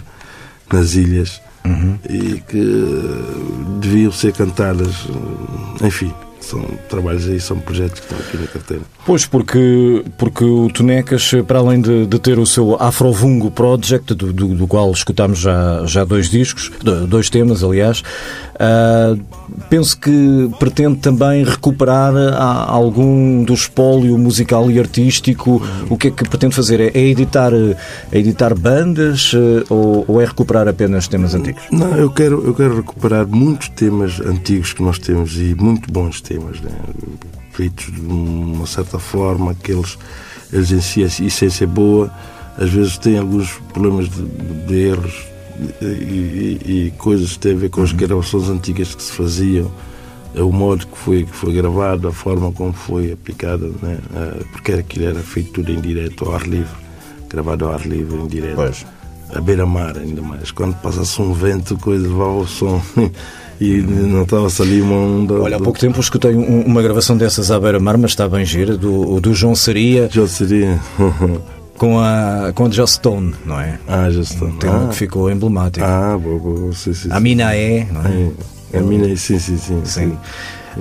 nas 0.72 0.94
ilhas, 0.94 1.40
Uhum. 1.64 1.98
e 2.09 2.40
que 2.48 3.78
deviam 3.81 4.11
ser 4.12 4.33
cantadas, 4.33 4.94
enfim, 5.83 6.12
são 6.40 6.62
trabalhos 6.88 7.28
aí, 7.28 7.38
são 7.40 7.59
projetos 7.59 8.00
que 8.00 8.07
estão 8.07 8.18
aqui 8.18 8.37
na 8.38 8.46
carteira. 8.46 8.83
Pois, 9.04 9.26
porque, 9.26 10.04
porque 10.16 10.44
o 10.44 10.68
Tonecas, 10.70 11.31
para 11.46 11.59
além 11.59 11.81
de, 11.83 12.07
de 12.07 12.18
ter 12.18 12.38
o 12.38 12.46
seu 12.46 12.76
Afrovungo 12.81 13.50
Project, 13.50 14.14
do, 14.14 14.33
do, 14.33 14.54
do 14.54 14.66
qual 14.66 14.90
escutámos 14.92 15.40
já, 15.40 15.85
já 15.85 16.04
dois 16.04 16.31
discos, 16.31 16.70
do- 16.83 17.07
dois 17.07 17.28
temas, 17.28 17.62
aliás, 17.62 18.02
ah, 18.58 19.16
penso 19.70 19.98
que 19.98 20.50
pretende 20.58 20.98
também 20.98 21.44
recuperar 21.44 22.12
ah, 22.16 22.66
algum 22.68 23.44
do 23.44 23.54
espólio 23.54 24.18
musical 24.18 24.70
e 24.70 24.78
artístico. 24.78 25.62
O 25.88 25.96
que 25.96 26.08
é 26.08 26.10
que 26.10 26.28
pretende 26.28 26.54
fazer? 26.54 26.80
É, 26.80 26.86
é 26.88 27.00
editar, 27.00 27.52
eh, 27.52 27.76
é 28.10 28.18
editar 28.18 28.54
bandas 28.54 29.32
eh, 29.34 29.64
ou, 29.68 30.04
ou 30.08 30.20
é 30.20 30.24
recuperar 30.24 30.66
apenas 30.66 31.06
temas 31.06 31.34
antigos? 31.34 31.62
Não, 31.70 31.94
eu 31.96 32.10
quero, 32.10 32.44
eu 32.44 32.54
quero 32.54 32.76
recuperar 32.76 33.26
muitos 33.26 33.68
temas 33.68 34.20
antigos 34.20 34.72
que 34.72 34.82
nós 34.82 34.98
temos 34.98 35.36
e 35.36 35.54
muito 35.54 35.90
bons 35.92 36.20
temas, 36.20 36.60
né? 36.60 36.72
feitos 37.52 37.92
de 37.92 38.00
uma 38.00 38.66
certa 38.66 38.98
forma, 38.98 39.54
que 39.54 39.72
eles, 39.72 39.98
eles 40.52 40.70
em 40.70 40.80
si, 40.80 41.02
a 41.02 41.06
essência 41.06 41.64
é 41.64 41.66
boa, 41.66 42.10
às 42.56 42.70
vezes 42.70 42.98
têm 42.98 43.18
alguns 43.18 43.50
problemas 43.72 44.08
de, 44.08 44.22
de 44.66 44.74
erros 44.74 45.38
e, 45.82 46.58
e- 46.64 46.92
coisas 46.98 47.32
que 47.32 47.38
têm 47.40 47.52
a 47.54 47.56
ver 47.58 47.70
com 47.70 47.82
as 47.82 47.92
gravações 47.92 48.48
antigas 48.48 48.94
que 48.94 49.02
se 49.02 49.12
faziam, 49.12 49.70
é 50.34 50.42
o 50.42 50.52
modo 50.52 50.86
que 50.86 50.96
foi, 50.98 51.24
que 51.24 51.34
foi 51.34 51.52
gravado, 51.52 52.06
a 52.08 52.12
forma 52.12 52.52
como 52.52 52.72
foi 52.72 53.12
aplicada, 53.12 53.70
né? 53.82 53.98
Ah, 54.14 54.36
porque 54.52 54.72
aquilo 54.72 55.06
era 55.06 55.20
feito 55.20 55.50
tudo 55.52 55.72
em 55.72 55.80
direto, 55.80 56.24
ao 56.26 56.34
ar 56.34 56.42
livre, 56.46 56.68
gravado 57.28 57.64
ao 57.64 57.72
ar 57.72 57.86
livre, 57.86 58.16
em 58.16 58.26
direto 58.26 58.56
Pois. 58.56 58.86
a 59.34 59.40
beira-mar 59.40 59.96
ainda 59.98 60.22
mais. 60.22 60.50
Quando 60.50 60.74
passasse 60.76 61.20
um 61.20 61.32
vento, 61.32 61.76
coisa 61.78 62.06
levava 62.06 62.36
o 62.38 62.46
som 62.46 62.80
e 63.60 63.78
não 63.80 64.22
estava-se 64.22 64.60
ali 64.62 64.80
uma 64.80 64.94
onda. 64.96 65.34
Olha, 65.34 65.56
há 65.56 65.60
pouco 65.60 65.78
tempo 65.78 65.98
escutei 65.98 66.34
um- 66.36 66.62
uma 66.62 66.82
gravação 66.82 67.16
dessas 67.16 67.50
à 67.50 67.58
beira-mar, 67.58 67.96
mas 67.98 68.10
está 68.12 68.28
bem 68.28 68.44
gira, 68.44 68.76
do, 68.76 69.18
do 69.20 69.34
João 69.34 69.54
Saria 69.56 70.08
Já 70.12 70.26
seria. 70.28 70.78
com 71.78 71.98
a, 72.00 72.52
com 72.54 72.66
a 72.66 72.70
Joss 72.70 72.94
Stone, 72.94 73.34
não 73.46 73.58
é? 73.60 73.78
ah, 73.88 74.08
está. 74.10 74.44
Um 74.44 74.52
tema 74.58 74.84
Ah, 74.84 74.88
que 74.88 74.96
ficou 74.96 75.30
emblemático. 75.30 75.86
ah 75.86 76.18
boa, 76.18 76.38
boa, 76.38 76.72
sim, 76.72 76.92
sim. 76.92 77.08
a. 77.10 77.18
Mina 77.20 77.54
é, 77.54 77.86
não 77.90 78.02
é? 78.02 78.30
É, 78.72 78.78
a 78.78 78.82
mina, 78.82 79.16
sim, 79.16 79.38
sim, 79.38 79.56
sim. 79.56 79.80
Sim. 79.84 80.18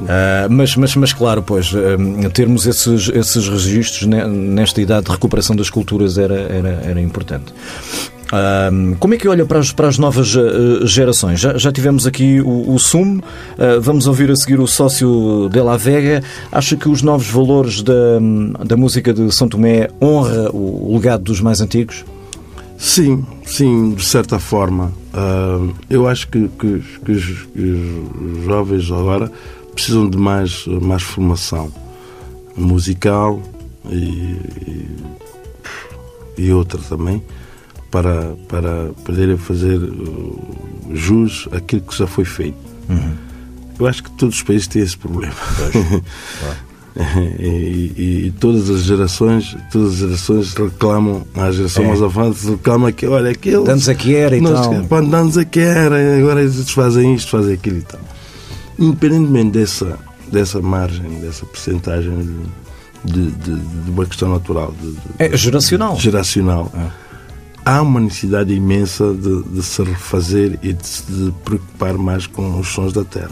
Ah, 0.10 0.48
mas, 0.50 0.76
mas, 0.76 0.96
mas 0.96 1.14
claro, 1.14 1.42
pois, 1.42 1.72
ah, 1.74 2.30
termos 2.30 2.68
esses, 2.68 3.10
esses 3.10 3.48
registros 3.48 4.08
ne- 4.08 4.28
nesta 4.28 4.82
idade 4.82 5.06
de 5.06 5.12
recuperação 5.12 5.56
das 5.56 5.70
culturas 5.70 6.18
era, 6.18 6.36
era, 6.36 6.70
era 6.84 7.02
importante. 7.02 7.54
Ah, 8.32 8.70
como 9.00 9.14
é 9.14 9.18
que 9.18 9.28
olha 9.28 9.46
para 9.46 9.60
as, 9.60 9.72
para 9.72 9.88
as 9.88 9.98
novas 9.98 10.36
ah, 10.36 10.86
gerações? 10.86 11.40
Já, 11.40 11.58
já 11.58 11.72
tivemos 11.72 12.06
aqui 12.06 12.42
o, 12.42 12.76
o 12.76 12.78
ah, 12.78 13.80
vamos 13.82 14.08
ouvir 14.08 14.30
a 14.32 14.36
seguir 14.36 14.60
o 14.60 14.68
sócio 14.68 15.50
de 15.50 15.60
La 15.62 15.78
Vega. 15.78 16.24
Acha 16.52 16.76
que 16.76 16.90
os 16.90 17.02
novos 17.02 17.28
valores 17.28 17.82
da, 17.82 18.20
da 18.66 18.76
música 18.76 19.14
de 19.14 19.32
São 19.34 19.48
Tomé 19.48 19.90
honra 20.02 20.50
o, 20.52 20.92
o 20.92 20.96
legado 20.96 21.24
dos 21.24 21.42
mais 21.42 21.62
antigos? 21.62 22.06
Sim, 22.78 23.26
sim, 23.44 23.94
de 23.96 24.06
certa 24.06 24.40
forma. 24.40 24.92
Ah, 25.14 25.60
eu 25.90 26.08
acho 26.08 26.28
que, 26.28 26.48
que, 26.48 26.84
que 27.06 27.12
os, 27.12 27.26
que 27.26 27.62
os 27.62 28.46
jovens 28.46 28.92
agora 28.92 29.32
precisam 29.74 30.10
de 30.10 30.18
mais, 30.18 30.66
mais 30.82 31.04
formação 31.04 31.72
musical 32.56 33.40
e, 33.90 33.96
e, 33.96 34.88
e 36.38 36.52
outra 36.52 36.80
também 36.90 37.22
para, 37.92 38.36
para 38.48 38.90
poderem 39.06 39.38
fazer 39.38 39.78
uh, 39.78 40.56
jus 40.94 41.48
àquilo 41.52 41.82
que 41.82 41.98
já 41.98 42.08
foi 42.08 42.26
feito. 42.26 42.58
Eu 43.80 43.86
acho 43.88 44.04
que 44.04 44.12
todos 44.12 44.36
os 44.38 44.42
países 44.44 44.68
têm 44.68 44.82
esse 44.82 44.98
problema. 44.98 45.34
E, 47.40 47.44
e- 47.96 48.26
e 48.28 48.34
todas 48.40 48.72
as 48.72 48.82
gerações, 48.82 49.56
todas 49.72 49.94
as 49.94 49.98
gerações 50.00 50.54
reclamam, 50.56 51.28
a 51.36 51.52
geração 51.52 51.84
É. 51.84 51.88
mais 51.90 52.02
avante 52.02 52.48
reclama 52.50 52.92
que, 52.92 53.06
olha, 53.06 53.30
aquele. 53.30 53.64
Damos 53.64 53.88
a 53.88 53.94
que 53.94 54.16
era 54.16 54.36
e 54.36 54.42
nós, 54.42 54.68
tal. 54.68 55.06
Damos 55.06 55.38
a 55.38 55.46
que 55.46 55.60
era, 55.60 56.18
agora 56.18 56.42
eles 56.42 56.68
fazem 56.72 57.14
isto, 57.14 57.30
fazem 57.30 57.54
aquilo 57.54 57.78
e 57.78 57.82
tal. 57.84 58.00
Independentemente 58.80 59.52
dessa, 59.52 60.00
dessa 60.32 60.60
margem, 60.60 61.20
dessa 61.20 61.46
percentagem 61.46 62.18
de, 63.06 63.14
de, 63.14 63.32
de- 63.32 63.60
de 63.84 63.92
uma 63.92 64.06
questão 64.08 64.30
natural, 64.32 64.74
de, 64.82 64.96
É 65.20 65.38
geracional. 65.38 66.00
geracional, 66.00 66.72
há 67.68 67.82
uma 67.82 68.00
necessidade 68.00 68.54
imensa 68.54 69.14
de, 69.14 69.44
de 69.44 69.62
se 69.62 69.84
refazer 69.84 70.58
e 70.64 70.72
de 70.72 70.88
se 70.88 71.34
preocupar 71.44 71.98
mais 71.98 72.26
com 72.26 72.58
os 72.60 72.70
sons 72.70 72.94
da 72.94 73.04
terra. 73.04 73.32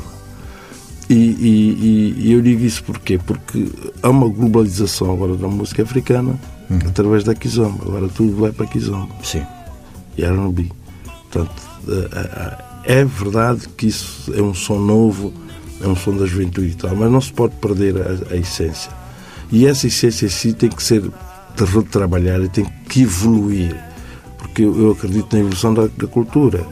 E, 1.10 1.14
e- 1.14 2.16
e 2.18 2.32
eu 2.34 2.42
digo 2.42 2.64
isso 2.64 2.84
porquê? 2.84 3.18
Porque 3.18 3.70
há 4.04 4.10
uma 4.10 4.28
globalização 4.28 5.14
agora 5.14 5.36
da 5.38 5.48
música 5.48 5.84
africana 5.84 6.38
através 6.86 7.24
da 7.24 7.34
Kizomba. 7.34 7.84
Agora 7.86 8.10
tudo 8.10 8.36
vai 8.42 8.52
para 8.52 8.66
Kizomba 8.68 9.14
Sim. 9.24 9.44
e 10.18 10.24
R&B. 10.24 10.70
Portanto, 11.32 11.62
eh, 11.88 12.10
eh, 12.86 13.02
é 13.02 13.06
verdade 13.06 13.70
que 13.78 13.88
isso 13.88 14.34
é 14.36 14.42
um 14.42 14.54
som 14.54 14.80
novo, 14.80 15.32
é 15.82 15.88
um 15.88 15.96
som 15.96 16.16
da 16.18 16.26
juventude 16.26 16.68
e 16.70 16.76
tal, 16.76 16.96
mas 16.96 17.12
não 17.12 17.22
se 17.22 17.32
pode 17.32 17.56
perder 17.58 17.96
a, 18.02 18.34
a 18.34 18.36
essência. 18.36 18.92
E 19.52 19.66
essa 19.68 19.88
essência 19.88 20.26
em 20.26 20.30
si 20.30 20.54
tem 20.54 20.70
que 20.70 20.82
ser 20.84 21.04
retrabalhada 21.56 22.46
e 22.46 22.50
tem 22.50 22.66
que 22.90 23.04
evoluir. 23.04 23.76
Porque 24.56 24.64
eu, 24.64 24.92
acredito 24.92 25.34
na 25.34 25.42
evolução 25.42 25.74
da, 25.74 25.88
da 25.88 26.08
cultura. 26.08 26.66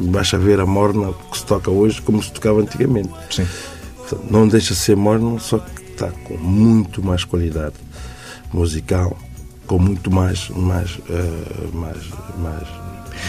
Basta 0.00 0.38
ver 0.38 0.60
a 0.60 0.66
morna 0.66 1.12
que 1.32 1.38
se 1.38 1.44
toca 1.44 1.68
hoje 1.68 2.00
como 2.00 2.22
se 2.22 2.30
tocava 2.30 2.60
antigamente. 2.60 3.10
Sim. 3.28 3.44
Não 4.30 4.46
deixa 4.46 4.72
de 4.72 4.78
ser 4.78 4.96
morno, 4.96 5.40
só 5.40 5.58
que 5.58 5.82
está 5.90 6.12
com 6.12 6.36
muito 6.36 7.02
mais 7.02 7.24
qualidade 7.24 7.74
musical, 8.52 9.18
com 9.66 9.80
muito 9.80 10.12
mais, 10.12 10.48
mais, 10.50 11.00
eh, 11.10 11.68
mais, 11.72 11.98
mais, 12.38 12.68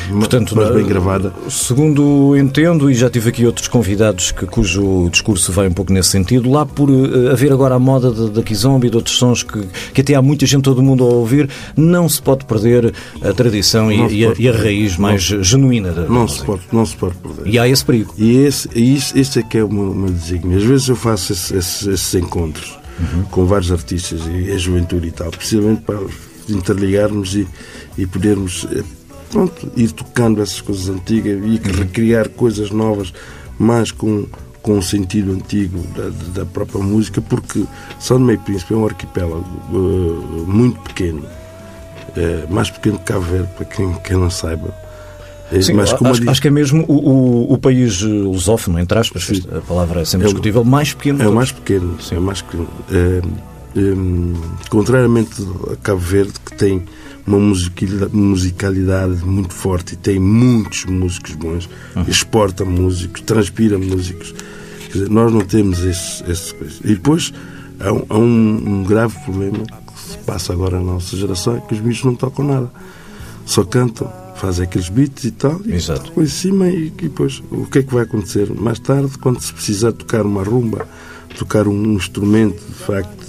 Portanto, 0.10 0.56
mais 0.56 0.70
bem 0.72 0.84
eh, 0.84 0.88
gravada. 0.88 1.34
Segundo 1.50 2.36
entendo, 2.38 2.90
e 2.90 2.94
já 2.94 3.10
tive 3.10 3.30
aqui 3.30 3.46
outros 3.46 3.68
convidados 3.68 4.32
que, 4.32 4.46
cujo 4.46 5.10
discurso 5.10 5.52
vai 5.52 5.68
um 5.68 5.72
pouco 5.74 5.92
nesse 5.94 6.10
sentido, 6.10 6.50
lá 6.52 6.66
por 6.66 6.90
eh, 6.90 7.32
haver 7.32 7.52
agora 7.52 7.76
a 7.76 7.80
moda 7.80 8.12
da- 8.12 8.44
Kizomba 8.44 8.86
e 8.86 8.90
de 8.90 8.96
outros 8.98 9.16
sons 9.18 9.44
que, 9.44 9.62
que 9.94 10.02
até 10.02 10.16
há 10.16 10.22
muita 10.22 10.46
gente, 10.46 10.64
todo 10.64 10.82
mundo 10.82 11.04
a 11.04 11.08
ouvir, 11.08 11.50
não 11.76 12.08
se 12.10 12.22
pode 12.22 12.46
perder 12.46 12.94
a 13.22 13.34
tradição 13.34 13.92
e, 13.92 13.98
Não 13.98 14.10
e 14.12 14.26
a, 14.26 14.34
e 14.38 14.50
a 14.50 14.52
raiz 14.52 14.98
mais 14.98 15.22
genuína 15.24 15.92
da, 15.94 16.02
da 16.04 16.10
Não 16.10 16.28
se 16.28 16.44
pode, 16.44 16.62
não 16.72 16.86
se 16.86 16.96
pode 16.96 17.16
perder. 17.16 17.48
E 17.48 17.58
há 17.60 17.68
esse 17.68 17.86
perigo. 17.86 18.14
E 18.18 18.38
esse, 18.38 18.68
e 18.76 18.96
isso, 18.96 19.18
este 19.18 19.40
é 19.40 19.44
que 19.44 19.58
é 19.58 19.64
o 19.64 19.72
meu, 19.72 19.94
meu 19.94 20.10
desígnio. 20.12 20.58
Às 20.58 20.64
vezes 20.64 20.90
eu 20.90 20.96
faço 20.96 21.32
esse- 21.34 21.56
esses, 21.56 21.88
esses 21.88 22.14
encontros 22.16 22.78
com 23.32 23.46
vários 23.46 23.72
artistas 23.72 24.22
e 24.28 24.52
a 24.52 24.58
juventude 24.58 25.08
e 25.08 25.12
tal, 25.12 25.32
precisamente 25.32 25.82
para 25.82 26.00
interligarmos 26.50 27.36
e, 27.36 27.48
e 27.98 28.06
podermos 28.06 28.68
eh, 28.72 28.84
pronto, 29.34 29.72
ir 29.76 29.92
tocando 29.92 30.42
essas 30.42 30.62
coisas 30.62 30.88
antigas 30.90 31.40
e 31.44 31.58
recriar 31.58 32.30
coisas 32.30 32.72
novas, 32.72 33.14
mas 33.60 33.92
com, 33.92 34.26
com 34.62 34.78
o 34.78 34.82
sentido 34.82 35.34
antigo 35.34 35.80
da, 35.96 36.40
da 36.42 36.46
própria 36.46 36.82
música, 36.82 37.22
porque 37.22 37.64
São 38.00 38.18
Tomé 38.18 38.34
e 38.34 38.38
Príncipe 38.38 38.74
é 38.74 38.78
um 38.78 38.86
arquipélago 38.86 39.46
eh, 39.74 40.44
muito 40.48 40.80
pequeno, 40.82 41.24
eh, 42.16 42.46
mais 42.50 42.70
pequeno 42.70 42.98
que 43.00 43.06
Cabo 43.06 43.22
Verde, 43.22 43.50
para 43.58 43.66
quem, 43.66 43.94
quem 44.04 44.18
não 44.18 44.30
saiba. 44.30 44.74
Eh, 45.52 45.62
Sim, 45.62 45.74
mas 45.74 45.94
acho, 45.94 46.04
disse- 46.04 46.30
acho 46.30 46.42
que 46.42 46.48
é 46.48 46.52
mesmo 46.52 46.86
o, 46.88 46.94
o- 46.94 47.54
o 47.54 47.58
país 47.58 48.02
lusófono, 48.02 48.80
entre 48.80 48.98
aspas, 48.98 49.30
a 49.56 49.60
palavra 49.62 50.02
é 50.02 50.06
sempre 50.06 50.26
É 50.26 50.30
discutível, 50.30 50.64
mais 50.64 50.94
pequeno. 50.94 51.22
É 51.22 51.28
o 51.28 51.34
mais 51.34 51.52
pequeno, 51.52 51.98
é 52.12 52.18
o 52.18 52.22
mais 52.22 52.42
pequeno. 52.42 52.68
É, 52.92 53.22
hum, 53.80 54.34
contrariamente 54.70 55.42
a 55.72 55.76
Cabo 55.78 56.00
Verde, 56.00 56.34
que 56.46 56.56
tem 56.56 56.84
uma 57.26 57.40
musicalidade, 58.12 59.24
muito 59.26 59.54
forte 59.54 59.94
e 59.94 59.98
tem 59.98 60.20
muitos 60.20 60.86
músicos 60.86 61.34
bons, 61.36 61.70
exporta 62.08 62.66
músicos, 62.66 63.22
transpira 63.22 63.78
músicos. 63.78 64.34
Quer 64.88 64.94
dizer, 64.94 65.10
nós 65.10 65.32
não 65.32 65.42
temos 65.42 65.80
esses 65.84 66.52
coisas. 66.52 66.80
E 66.84 66.90
depois 66.96 67.34
há, 67.80 67.92
um, 67.92 68.06
há 68.10 68.18
um- 68.18 68.84
grave 68.84 69.18
problema 69.24 69.58
que 69.60 70.00
se 70.12 70.18
passa 70.20 70.54
agora 70.54 70.78
na 70.80 70.84
nossa 70.94 71.16
geração, 71.16 71.56
é 71.58 71.62
que 71.62 71.74
os 71.74 71.80
bichos 71.80 72.04
não 72.04 72.16
tocam 72.16 72.46
nada. 72.46 72.72
Só 73.46 73.64
cantam, 73.64 74.12
fazem 74.36 74.66
aqueles 74.66 74.90
beats 74.90 75.24
e 75.24 75.32
tal, 75.32 75.60
e 75.66 75.74
Exato. 75.74 76.06
tocam 76.10 76.24
em 76.24 76.28
cima 76.28 76.68
e, 76.68 76.88
e 76.88 76.92
depois 76.92 77.42
o 77.52 77.66
que 77.66 77.80
é 77.80 77.84
que 77.84 77.94
vai 77.94 78.04
acontecer? 78.04 78.52
Mais 78.54 78.80
tarde, 78.80 79.18
quando 79.18 79.40
se 79.42 79.52
precisar 79.54 79.92
tocar 79.94 80.26
uma 80.26 80.44
rumba, 80.44 80.88
tocar 81.38 81.68
um 81.68 81.94
instrumento 81.94 82.62
de 82.68 82.74
facto 82.86 83.24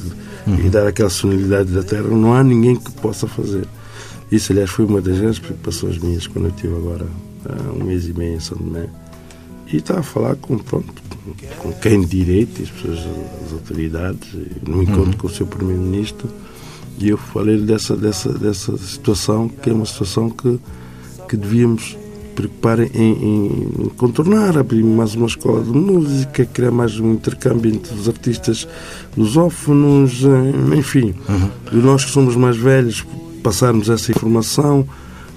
e 0.46 0.68
dar 0.68 0.86
aquela 0.86 1.08
sonoridade 1.08 1.70
da 1.72 1.82
terra, 1.82 2.02
não 2.08 2.34
há 2.34 2.44
ninguém 2.44 2.76
que 2.76 2.90
possa 2.92 3.26
fazer. 3.26 3.66
Isso, 4.34 4.50
aliás, 4.50 4.68
foi 4.68 4.84
uma 4.84 5.00
das 5.00 5.16
grandes 5.16 5.38
preocupações 5.38 5.96
minhas 5.96 6.26
quando 6.26 6.46
eu 6.46 6.50
estive 6.50 6.74
agora 6.74 7.06
há 7.48 7.72
um 7.72 7.84
mês 7.84 8.08
e 8.08 8.12
meio 8.12 8.34
em 8.34 8.40
São 8.40 8.58
Tomé. 8.58 8.88
E 9.72 9.76
estava 9.76 10.00
a 10.00 10.02
falar 10.02 10.34
com, 10.34 10.58
pronto, 10.58 10.92
com, 11.58 11.72
quem 11.74 12.00
de 12.00 12.24
direito, 12.24 12.60
as 12.60 12.68
pessoas, 12.68 12.98
as 13.46 13.52
autoridades, 13.52 14.28
no 14.66 14.82
encontro 14.82 15.16
com 15.18 15.28
o 15.28 15.30
seu 15.30 15.46
Primeiro-Ministro, 15.46 16.28
e 16.98 17.10
eu 17.10 17.16
falei 17.16 17.58
dessa, 17.58 17.96
dessa, 17.96 18.32
dessa 18.32 18.76
situação, 18.76 19.48
que 19.48 19.70
é 19.70 19.72
uma 19.72 19.86
situação 19.86 20.28
que, 20.28 20.58
que 21.28 21.36
devíamos 21.36 21.96
preocupar 22.34 22.80
em, 22.80 22.88
em 22.92 23.88
contornar, 23.96 24.58
abrir 24.58 24.82
mais 24.82 25.14
uma 25.14 25.28
escola 25.28 25.62
de 25.62 25.70
música, 25.70 26.44
criar 26.44 26.72
mais 26.72 26.98
um 26.98 27.12
intercâmbio 27.12 27.72
entre 27.72 27.94
os 27.94 28.08
artistas 28.08 28.66
lusófonos, 29.16 30.24
eh, 30.24 30.76
enfim. 30.76 31.14
E 31.72 31.76
nós 31.76 32.04
que 32.04 32.10
somos 32.10 32.34
mais 32.34 32.56
velhos, 32.56 33.04
passarmos 33.44 33.90
essa 33.90 34.10
informação 34.10 34.86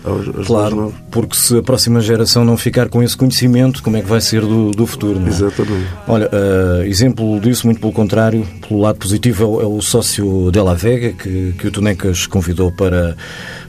aos, 0.04 0.28
aos 0.30 0.48
Claro, 0.48 0.94
porque 1.12 1.36
se 1.36 1.58
a 1.58 1.62
próxima 1.62 2.00
geração 2.00 2.46
não 2.46 2.56
ficar 2.56 2.88
com 2.88 3.04
esse 3.04 3.18
conhecimento, 3.18 3.84
como 3.84 3.98
é 3.98 4.02
que 4.02 4.08
vai 4.08 4.22
ser 4.22 4.42
do, 4.42 4.72
do 4.72 4.88
futuro? 4.88 5.20
Não 5.20 5.28
é? 5.28 5.30
Exatamente. 5.30 5.88
Olha, 6.08 6.30
eh, 6.32 6.88
exemplo 6.88 7.40
disso, 7.42 7.68
muito 7.68 7.82
pelo 7.82 7.92
contrário, 7.92 8.48
pelo 8.68 8.80
lado 8.80 8.98
positivo, 8.98 9.44
é 9.44 9.48
o, 9.48 9.62
é 9.62 9.66
o 9.66 9.82
sócio 9.82 10.50
Della 10.52 10.74
Vega, 10.74 11.12
que, 11.12 11.54
que 11.60 11.68
o 11.68 11.72
Tonecas 11.72 12.26
convidou 12.26 12.72
para, 12.72 13.18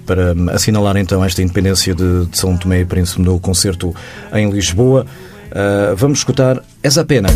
para 0.06 0.34
assinalar 0.52 0.96
então 0.96 1.24
esta 1.24 1.42
independência 1.42 1.94
de, 1.94 2.26
de 2.26 2.38
São 2.38 2.56
Tomé 2.56 2.80
e 2.80 2.84
Príncipe 2.84 3.20
no 3.20 3.40
concerto 3.40 3.92
em 4.32 4.48
Lisboa. 4.50 5.04
Eh, 5.50 5.94
vamos 5.96 6.18
escutar 6.18 6.62
essa 6.82 7.04
pena. 7.04 7.28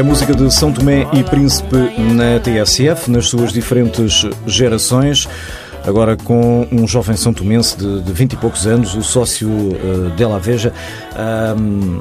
É 0.00 0.02
música 0.02 0.34
de 0.34 0.50
São 0.50 0.72
Tomé 0.72 1.06
e 1.12 1.22
Príncipe 1.22 1.76
na 2.14 2.40
TSF, 2.40 3.10
nas 3.10 3.28
suas 3.28 3.52
diferentes 3.52 4.24
gerações. 4.46 5.28
Agora 5.86 6.16
com 6.16 6.66
um 6.72 6.88
jovem 6.88 7.16
são 7.18 7.34
tomense 7.34 7.76
de, 7.76 8.00
de 8.00 8.10
20 8.10 8.32
e 8.32 8.36
poucos 8.36 8.66
anos, 8.66 8.94
o 8.94 9.02
sócio 9.02 9.46
uh, 9.50 10.10
Della 10.16 10.38
Veja. 10.38 10.72
Ahm, 11.14 12.00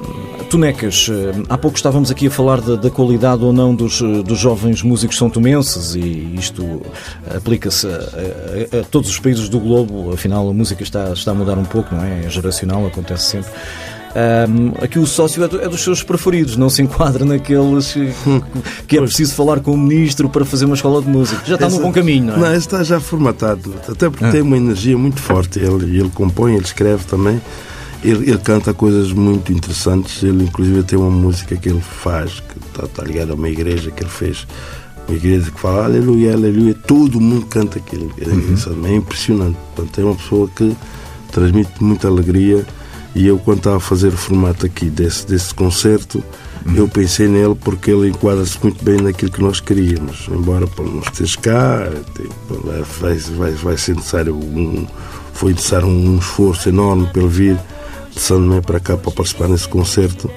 Tonecas, 0.49 1.07
eh, 1.11 1.43
há 1.49 1.57
pouco 1.57 1.75
estávamos 1.77 2.09
aqui 2.09 2.27
a 2.27 2.31
falar 2.31 2.59
da, 2.61 2.75
da 2.75 2.89
qualidade 2.89 3.43
ou 3.43 3.51
não 3.53 3.75
dos, 3.75 4.01
eh, 4.01 4.23
dos 4.23 4.39
jovens 4.39 4.81
músicos 4.81 5.15
são 5.17 5.29
tomenses 5.29 5.93
e 5.93 6.33
isto 6.39 6.81
aplica-se 7.35 7.85
a, 7.85 8.77
a- 8.77 8.79
a 8.79 8.83
todos 8.85 9.09
os 9.11 9.19
países 9.19 9.47
do 9.49 9.59
globo, 9.59 10.11
afinal 10.11 10.49
a 10.49 10.53
música 10.53 10.81
está, 10.81 11.11
está 11.11 11.31
a 11.31 11.35
mudar 11.35 11.57
um 11.57 11.65
pouco, 11.65 11.93
não 11.93 12.03
é? 12.03 12.25
É 12.25 12.29
geracional, 12.29 12.85
acontece 12.87 13.25
sempre. 13.25 13.51
Ahm, 14.15 14.73
aqui 14.83 14.97
o 14.97 15.05
sócio 15.05 15.43
é, 15.43 15.47
do- 15.47 15.61
é 15.61 15.69
dos 15.69 15.81
seus 15.83 16.01
preferidos, 16.01 16.57
não 16.57 16.69
se 16.69 16.81
enquadra 16.81 17.23
naqueles 17.23 17.93
que, 18.87 18.97
é 18.97 19.01
preciso 19.01 19.35
falar 19.35 19.59
com 19.59 19.71
o 19.71 19.77
ministro 19.77 20.27
para 20.29 20.43
fazer 20.43 20.65
uma 20.65 20.73
escola 20.75 21.01
de 21.01 21.07
música. 21.07 21.41
Já 21.45 21.55
está 21.55 21.67
no 21.67 21.75
Esse- 21.75 21.83
bom 21.83 21.91
caminho, 21.91 22.25
não 22.25 22.45
é? 22.45 22.49
Não, 22.49 22.55
está 22.55 22.83
já 22.83 22.99
formatado, 22.99 23.73
até 23.87 24.09
porque 24.09 24.25
Ah. 24.25 24.31
tem 24.31 24.41
uma 24.41 24.57
energia 24.57 24.97
muito 24.97 25.19
forte. 25.21 25.59
Ele, 25.59 25.99
ele 25.99 26.09
compõe, 26.09 26.53
ele 26.55 26.63
escreve 26.63 27.03
também, 27.05 27.39
ele, 28.03 28.29
ele 28.31 28.39
canta 28.39 28.73
coisas 28.73 29.11
muito 29.11 29.53
interessantes. 29.53 30.23
Ele, 30.23 30.43
inclusive, 30.45 30.81
tem 30.83 30.97
uma 30.97 31.11
música 31.11 31.55
que 31.55 31.69
ele 31.69 31.81
faz, 31.81 32.39
que 32.39 32.57
está, 32.67 32.85
está 32.85 33.03
ligada 33.03 33.33
a 33.33 33.35
uma 33.35 33.47
igreja 33.49 33.91
que 33.91 34.01
ele 34.03 34.09
fez. 34.09 34.47
Uma 35.07 35.17
igreja 35.17 35.51
que 35.51 35.59
fala 35.59 35.85
aleluia, 35.85 36.33
aleluia, 36.33 36.73
todo 36.73 37.19
mundo 37.21 37.45
canta 37.45 37.77
aquilo. 37.77 38.11
É, 38.19 38.27
Uhum. 38.27 38.85
é 38.87 38.95
impressionante. 38.95 39.57
Portanto, 39.75 40.01
é 40.01 40.03
uma 40.03 40.15
pessoa 40.15 40.49
que 40.55 40.75
transmite 41.31 41.71
muita 41.79 42.07
alegria. 42.07 42.65
E 43.15 43.27
eu, 43.27 43.39
quando 43.39 43.59
estava 43.59 43.77
a 43.77 43.81
fazer 43.81 44.09
o 44.09 44.17
formato 44.17 44.65
aqui 44.65 44.85
desse, 44.85 45.27
desse 45.27 45.53
concerto, 45.53 46.23
Uhum. 46.65 46.75
eu 46.75 46.87
pensei 46.87 47.27
nele 47.27 47.55
porque 47.55 47.91
ele 47.91 48.09
enquadra-se 48.09 48.57
muito 48.61 48.83
bem 48.83 48.97
naquilo 48.97 49.31
que 49.31 49.41
nós 49.41 49.59
queríamos. 49.59 50.27
Embora 50.29 50.67
pô, 50.67 50.83
não 50.83 50.99
esteja 50.99 51.37
cá, 51.39 51.89
vai, 52.99 53.15
vai, 53.15 53.51
vai 53.51 53.77
ser 53.77 53.95
necessário 53.95 54.35
um, 54.35 54.85
foi 55.33 55.53
necessário 55.53 55.87
um 55.87 56.17
esforço 56.17 56.69
enorme 56.69 57.07
para 57.07 57.21
ele 57.21 57.31
vir 57.31 57.59
de 58.13 58.19
São 58.19 58.37
Tomé 58.37 58.59
para 58.59 58.79
cá 58.79 58.97
para 58.97 59.11
participar 59.11 59.47
nesse 59.47 59.67
concerto, 59.67 60.29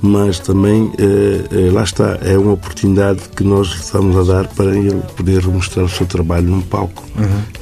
mas 0.00 0.38
também 0.38 0.92
eh, 0.98 1.44
eh, 1.50 1.70
lá 1.72 1.82
está, 1.82 2.18
é 2.22 2.38
uma 2.38 2.52
oportunidade 2.52 3.22
que 3.34 3.42
nós 3.42 3.68
estamos 3.68 4.16
a 4.16 4.32
dar 4.34 4.46
para 4.48 4.76
ele 4.76 5.02
poder 5.16 5.44
mostrar 5.48 5.82
o 5.84 5.88
seu 5.88 6.06
trabalho 6.06 6.46
num 6.46 6.60
palco 6.60 7.02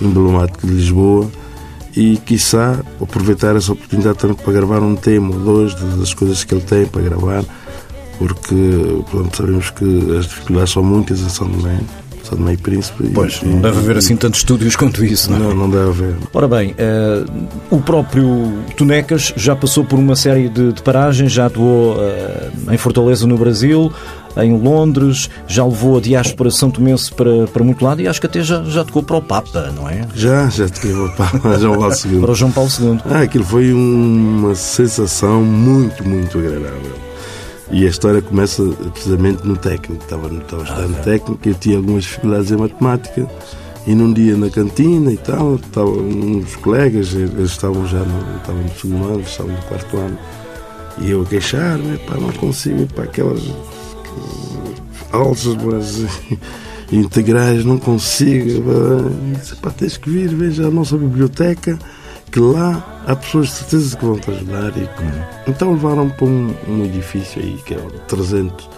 emblemático 0.03 0.67
de 0.67 0.75
Lisboa 0.75 1.31
e, 1.97 2.17
quiçá, 2.19 2.81
aproveitar 3.01 3.55
essa 3.57 3.73
oportunidade 3.73 4.19
também 4.19 4.37
para 4.37 4.53
gravar 4.53 4.81
um 4.81 4.97
tema 4.97 5.35
ou 5.35 5.41
dois 5.41 5.75
das 5.75 6.13
coisas 6.15 6.43
que 6.45 6.55
ele 6.55 6.63
tem 6.63 6.87
para 6.87 7.03
gravar, 7.03 7.45
porque 8.19 8.55
portanto, 9.11 9.37
sabemos 9.37 9.71
que 9.71 10.17
as 10.19 10.27
dificuldades 10.27 10.73
são 10.73 10.83
muitas 10.83 11.21
em 11.21 11.29
São 11.29 11.49
Tomé, 11.49 11.79
São 12.23 12.39
Tomé 12.39 12.53
e 12.55 12.57
Príncipe. 12.57 13.11
Pois, 13.13 13.41
e- 13.43 13.47
não 13.47 13.61
deve 13.61 13.79
haver 13.79 13.97
e- 13.97 13.99
assim 13.99 14.17
tantos 14.17 14.41
estúdios 14.41 14.77
quanto 14.77 15.05
isso, 15.05 15.31
não 15.31 15.37
é? 15.37 15.41
Não, 15.41 15.55
não 15.55 15.71
deve 15.71 15.89
haver. 15.89 16.15
Ora 16.33 16.49
bem, 16.49 16.75
eh, 16.79 17.25
o 17.71 17.81
próprio 17.81 18.53
Tonecas 18.77 19.33
já 19.37 19.55
passou 19.57 19.85
por 19.85 19.99
uma 19.99 20.17
série 20.17 20.49
de, 20.49 20.73
de 20.73 20.83
paragens, 20.83 21.33
já 21.33 21.47
atuou 21.47 21.97
eh, 22.01 22.51
em 22.73 22.77
Fortaleza, 22.77 23.27
no 23.27 23.37
Brasil, 23.37 23.93
em 24.37 24.59
Londres, 24.59 25.31
já 25.47 25.65
levou 25.65 25.99
a 25.99 26.01
diáspora 26.01 26.51
São 26.51 26.71
Tomense 26.71 27.13
para, 27.13 27.47
para 27.47 27.63
muito 27.63 27.85
lado 27.85 28.01
e 28.01 28.09
acho 28.09 28.21
que 28.21 28.27
até 28.27 28.43
já, 28.43 28.63
já 28.65 28.85
tocou 28.85 29.03
para 29.03 29.17
o 29.17 29.23
Papa, 29.23 29.73
não 29.75 29.89
é? 29.89 30.07
Já, 30.15 30.49
já 30.49 30.69
te 30.69 30.89
para 31.41 31.59
João 31.59 31.79
Paulo 31.79 31.95
II. 32.05 32.21
Para 32.21 32.31
o 32.31 32.35
João 32.35 32.51
Paulo 32.51 32.71
II. 32.81 33.01
Ah, 33.11 33.21
aquilo 33.21 33.45
foi 33.45 33.73
uma 33.73 34.55
sensação 34.55 35.43
muito, 35.43 36.07
muito 36.07 36.39
agradável. 36.39 37.05
E 37.71 37.87
a 37.87 37.89
história 37.89 38.21
começa 38.21 38.63
precisamente 38.93 39.47
no 39.47 39.57
técnico. 39.57 40.03
Estava, 40.03 40.29
estava 40.29 40.63
estudando 40.63 41.03
técnico, 41.03 41.49
eu 41.49 41.55
tinha 41.55 41.77
algumas 41.77 42.05
dificuldades 42.05 42.51
em 42.51 42.57
matemática. 42.57 43.29
E 43.87 43.95
num 43.95 44.13
dia 44.13 44.37
na 44.37 44.49
cantina 44.49 45.13
e 45.13 45.17
tal, 45.17 45.57
estavam 45.57 45.99
uns 45.99 46.57
colegas, 46.57 47.13
eles 47.13 47.51
estavam 47.51 47.87
já 47.87 47.99
no, 47.99 48.37
estavam 48.37 48.63
no 48.63 48.75
segundo 48.75 49.05
ano, 49.05 49.21
estavam 49.21 49.53
no 49.53 49.63
quarto 49.63 49.97
ano. 49.97 50.19
E 50.99 51.11
eu 51.11 51.23
a 51.23 51.25
queixar-me, 51.27 51.99
pá, 51.99 52.15
não 52.17 52.33
consigo, 52.33 52.87
pá, 52.95 53.03
aquelas 53.03 53.43
álgebras 55.13 56.03
integrais, 56.93 57.65
não 57.65 57.79
consigo. 57.79 58.63
pá. 58.63 59.39
Disse, 59.41 59.57
pá, 59.57 59.71
tens 59.71 59.97
que 59.97 60.11
vir, 60.11 60.29
veja 60.29 60.67
a 60.67 60.71
nossa 60.71 60.97
biblioteca, 60.97 61.79
que 62.31 62.41
lá 62.41 63.03
há 63.07 63.15
pessoas 63.17 63.47
de 63.49 63.53
certeza 63.55 63.97
que 63.97 64.05
vão 64.05 64.19
te 64.19 64.31
ajudar. 64.31 64.73
E, 64.77 65.51
Então 65.51 65.73
levaram-me 65.73 66.11
para 66.13 66.27
um, 66.27 66.55
um 66.69 66.85
edifício 66.85 67.41
aí, 67.43 67.59
que 67.65 67.75
é 67.75 67.79
o 67.79 67.91
300 68.09 68.69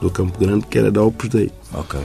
do 0.00 0.10
Campo 0.10 0.38
Grande, 0.38 0.66
que 0.66 0.78
era 0.78 0.90
da 0.90 1.02
Opus 1.02 1.28
Dei 1.28 1.50
Ok. 1.72 2.00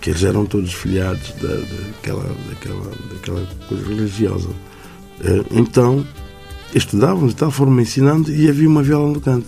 que 0.00 0.10
eles 0.10 0.22
eram 0.24 0.44
todos 0.46 0.72
filiados 0.72 1.32
da, 1.40 1.48
daquela, 1.48 2.24
daquela, 2.48 2.90
daquela 3.12 3.46
coisa 3.68 3.86
religiosa. 3.88 4.48
Eh, 5.22 5.44
Então, 5.52 6.04
estudávamos 6.74 7.32
e 7.32 7.36
tal, 7.36 7.50
foram-me 7.50 7.82
ensinando 7.82 8.32
e 8.32 8.48
havia 8.48 8.68
uma 8.68 8.82
viola 8.82 9.12
no 9.12 9.20
canto. 9.20 9.46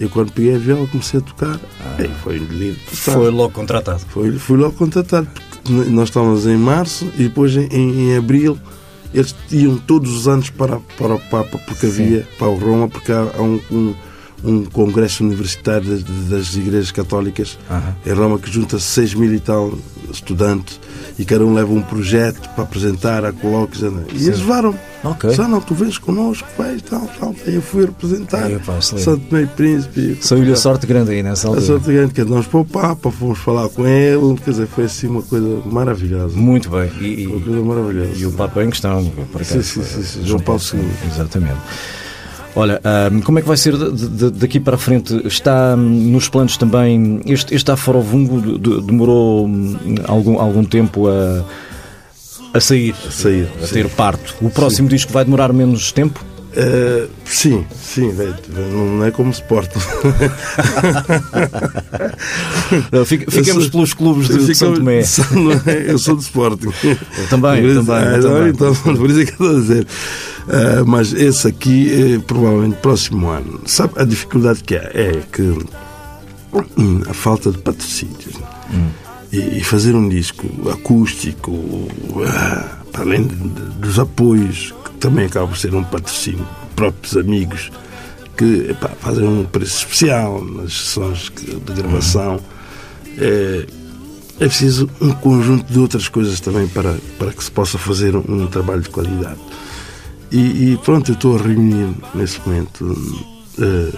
Eu, 0.00 0.08
quando 0.08 0.32
peguei 0.32 0.54
a 0.54 0.58
viola, 0.58 0.86
comecei 0.86 1.20
a 1.20 1.22
tocar. 1.22 1.60
Ei, 1.98 2.10
foi 2.22 2.38
lindo. 2.38 2.78
Foi 2.86 3.30
logo 3.30 3.52
contratado. 3.52 4.00
Foi, 4.08 4.32
fui 4.38 4.56
logo 4.56 4.72
contratado, 4.72 5.28
porque 5.50 5.72
nós 5.90 6.08
estávamos 6.08 6.46
em 6.46 6.56
março 6.56 7.04
e 7.18 7.24
depois 7.24 7.54
em, 7.54 7.66
em, 7.66 8.08
em 8.08 8.16
abril 8.16 8.58
eles 9.12 9.34
iam 9.50 9.76
todos 9.76 10.10
os 10.10 10.26
anos 10.26 10.48
para, 10.48 10.78
para 10.96 11.14
o 11.14 11.20
Papa, 11.20 11.58
porque 11.66 11.86
havia, 11.86 12.26
para 12.38 12.48
o 12.48 12.56
Roma, 12.56 12.88
porque 12.88 13.12
há, 13.12 13.30
há 13.36 13.42
um, 13.42 13.60
um, 13.70 13.94
um 14.44 14.64
congresso 14.64 15.24
universitário 15.24 16.02
das, 16.28 16.54
igrejas 16.54 16.90
católicas 16.90 17.58
Aham. 17.70 17.94
em 18.06 18.12
Roma 18.12 18.38
que 18.38 18.50
junta 18.50 18.78
6 18.78 19.14
mil 19.14 19.32
e 19.34 19.40
tal 19.40 19.72
estudantes 20.12 20.80
e 21.18 21.24
cada 21.24 21.44
um 21.44 21.54
leva 21.54 21.72
um 21.72 21.82
projeto 21.82 22.48
para 22.54 22.64
apresentar 22.64 23.24
a 23.24 23.32
colóquios. 23.32 23.82
E 24.12 24.24
eles 24.26 24.40
levaram. 24.40 24.74
Ok. 25.04 25.34
Só 25.34 25.46
não, 25.48 25.60
tu 25.60 25.74
vens 25.74 25.96
connosco, 25.98 26.46
vais, 26.58 26.82
tal, 26.82 27.08
tal. 27.18 27.34
Eu 27.46 27.62
fui 27.62 27.84
representar. 27.86 28.50
Santo 28.80 29.18
Tomé 29.28 29.42
e 29.42 29.46
Príncipe. 29.46 30.18
Saiu-lhe 30.20 30.52
a 30.52 30.56
sorte 30.56 30.86
grande 30.86 31.12
aí 31.12 31.22
nessa 31.22 31.46
A 31.46 31.50
altura. 31.50 31.66
sorte 31.66 31.92
grande 31.92 32.12
que 32.12 32.24
nós 32.24 32.46
para 32.46 32.60
o 32.60 32.64
Papa, 32.64 33.10
fomos 33.10 33.38
falar 33.38 33.68
com 33.70 33.86
ele, 33.86 34.36
quer 34.44 34.50
dizer, 34.50 34.66
foi 34.66 34.84
assim 34.84 35.06
uma 35.06 35.22
coisa 35.22 35.62
maravilhosa. 35.66 36.36
Muito 36.36 36.68
bem. 36.70 36.90
E, 37.00 37.26
Uma 37.26 37.40
coisa 37.40 37.60
maravilhosa. 37.62 38.10
e 38.18 38.26
o 38.26 38.32
Papa 38.32 38.64
em 38.64 38.70
questão, 38.70 39.04
por 39.32 39.40
acaso. 39.42 39.62
Sim, 39.62 39.82
sim, 39.82 39.82
sim, 39.82 40.02
sim, 40.02 40.26
João 40.26 40.40
Paulo 40.40 40.60
II. 40.74 40.80
Exatamente. 41.10 41.60
Olha, 42.56 42.80
ahm, 42.82 43.20
como 43.20 43.38
é 43.38 43.42
que 43.42 43.48
vai 43.48 43.56
ser 43.56 43.76
de- 43.76 44.08
de- 44.08 44.30
daqui 44.30 44.58
para 44.58 44.74
a 44.74 44.78
frente? 44.78 45.14
Está 45.26 45.74
hum, 45.76 46.10
nos 46.12 46.28
planos 46.28 46.56
também. 46.56 47.20
Este, 47.26 47.54
este 47.54 47.70
Aforovungo 47.70 48.40
de- 48.40 48.58
de- 48.58 48.82
demorou 48.82 49.46
hum, 49.46 49.76
algum, 50.06 50.38
algum 50.38 50.64
tempo 50.64 51.08
a, 51.08 51.44
a 52.52 52.60
sair, 52.60 52.94
A 53.06 53.10
sair, 53.10 53.48
a 53.62 53.66
sim. 53.66 53.74
ter 53.74 53.88
parto. 53.90 54.34
O 54.42 54.50
próximo 54.50 54.88
disco 54.88 55.12
vai 55.12 55.24
demorar 55.24 55.52
menos 55.52 55.92
tempo? 55.92 56.24
Eh, 56.56 57.06
sim, 57.24 57.64
sim, 57.80 58.12
não 58.72 59.04
é 59.04 59.12
como 59.12 59.30
Sport. 59.30 59.70
Não, 62.92 63.04
fica- 63.04 63.30
Fiquemos 63.30 63.56
Eu 63.56 63.60
sou- 63.62 63.70
pelos 63.70 63.94
clubes 63.94 64.28
de, 64.28 64.46
de 64.46 64.54
São 64.54 64.74
Tomé. 64.74 65.00
É? 65.66 65.90
Eu 65.92 65.98
sou 65.98 66.16
do 66.16 66.22
Sporting. 66.22 66.70
Também, 67.28 67.62
Por 67.62 67.70
isso- 67.70 67.84
também, 67.84 68.04
ah, 68.04 68.18
também. 68.20 68.48
Então, 68.50 68.74
por 68.74 69.10
isso 69.10 69.20
é 69.20 69.24
que 69.24 69.30
eu 69.30 69.34
estou 69.34 69.56
a 69.56 69.60
dizer. 69.60 69.86
Ah, 70.48 70.84
mas 70.86 71.12
esse 71.12 71.46
aqui, 71.48 72.14
eh, 72.16 72.20
provavelmente, 72.26 72.76
próximo 72.76 73.28
ano. 73.28 73.60
Sabe 73.66 73.94
a 73.96 74.04
dificuldade 74.04 74.62
que 74.64 74.76
há? 74.76 74.90
É 74.94 75.20
que 75.32 75.42
hum, 76.76 77.02
a 77.08 77.14
falta 77.14 77.50
de 77.52 77.58
patrocínios. 77.58 78.34
né? 78.38 78.46
Hum. 78.74 78.88
E, 79.32 79.58
e 79.58 79.64
fazer 79.64 79.94
um 79.94 80.08
disco 80.08 80.46
acústico, 80.70 81.52
para 82.90 83.02
além 83.02 83.22
de- 83.24 83.36
de- 83.36 83.70
dos 83.78 83.98
apoios, 84.00 84.74
também 85.00 85.26
acaba 85.26 85.46
por 85.48 85.56
ser 85.56 85.74
um 85.74 85.82
patrocínio, 85.82 86.46
próprios 86.76 87.16
amigos, 87.16 87.70
que 88.36 88.70
epá, 88.70 88.88
fazem 89.00 89.26
um 89.26 89.44
preço 89.44 89.78
especial 89.78 90.44
nas 90.44 90.72
sessões 90.72 91.30
de 91.34 91.72
gravação. 91.72 92.40
É, 93.18 93.66
é 94.38 94.46
preciso 94.46 94.88
um 95.00 95.10
conjunto 95.12 95.70
de 95.70 95.78
outras 95.78 96.08
coisas 96.08 96.40
também 96.40 96.66
para, 96.68 96.96
para 97.18 97.32
que 97.32 97.42
se 97.44 97.50
possa 97.50 97.76
fazer 97.76 98.16
um, 98.16 98.22
um 98.28 98.46
trabalho 98.46 98.80
de 98.80 98.88
qualidade. 98.88 99.38
E, 100.32 100.72
e 100.72 100.76
pronto, 100.84 101.10
eu 101.10 101.14
estou 101.14 101.36
a 101.36 101.42
reunir 101.42 101.88
nesse 102.14 102.40
momento, 102.46 102.96
eh, 103.60 103.90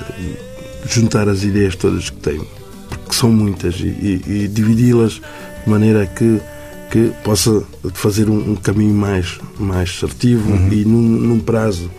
juntar 0.89 1.29
as 1.29 1.43
ideias 1.45 1.77
todas 1.77 2.09
que 2.11 2.17
tenho, 2.17 2.47
porque 2.89 3.13
são 3.15 3.31
muitas, 3.31 3.75
e, 3.79 3.85
e- 3.87 4.23
e 4.45 4.49
dividi-las 4.49 5.21
de 5.65 5.71
maneira 5.71 6.07
que, 6.07 6.41
que 6.93 7.11
possa 7.25 7.65
fazer 7.95 8.29
um, 8.29 8.53
um 8.53 8.55
caminho 8.55 8.95
mais, 8.95 9.41
mais 9.59 9.89
assertivo 9.89 10.55
e 10.71 10.85
num, 10.85 11.01
num 11.01 11.41
prazo 11.41 11.91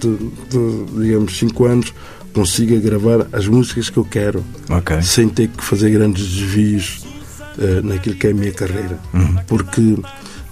de, 0.00 0.16
de, 0.16 1.02
digamos, 1.02 1.38
5 1.38 1.64
anos 1.66 1.94
consiga 2.32 2.76
gravar 2.80 3.26
as 3.34 3.46
músicas 3.46 3.90
que 3.90 3.98
eu 3.98 4.04
quero 4.04 4.42
Ok. 4.70 5.02
sem 5.02 5.28
ter 5.28 5.48
que 5.48 5.62
fazer 5.62 5.90
grandes 5.90 6.26
desvios 6.26 7.04
eh, 7.58 7.82
naquilo 7.84 8.16
que 8.16 8.28
é 8.28 8.30
a 8.30 8.34
minha 8.34 8.52
carreira. 8.52 8.98
Porque 9.46 9.98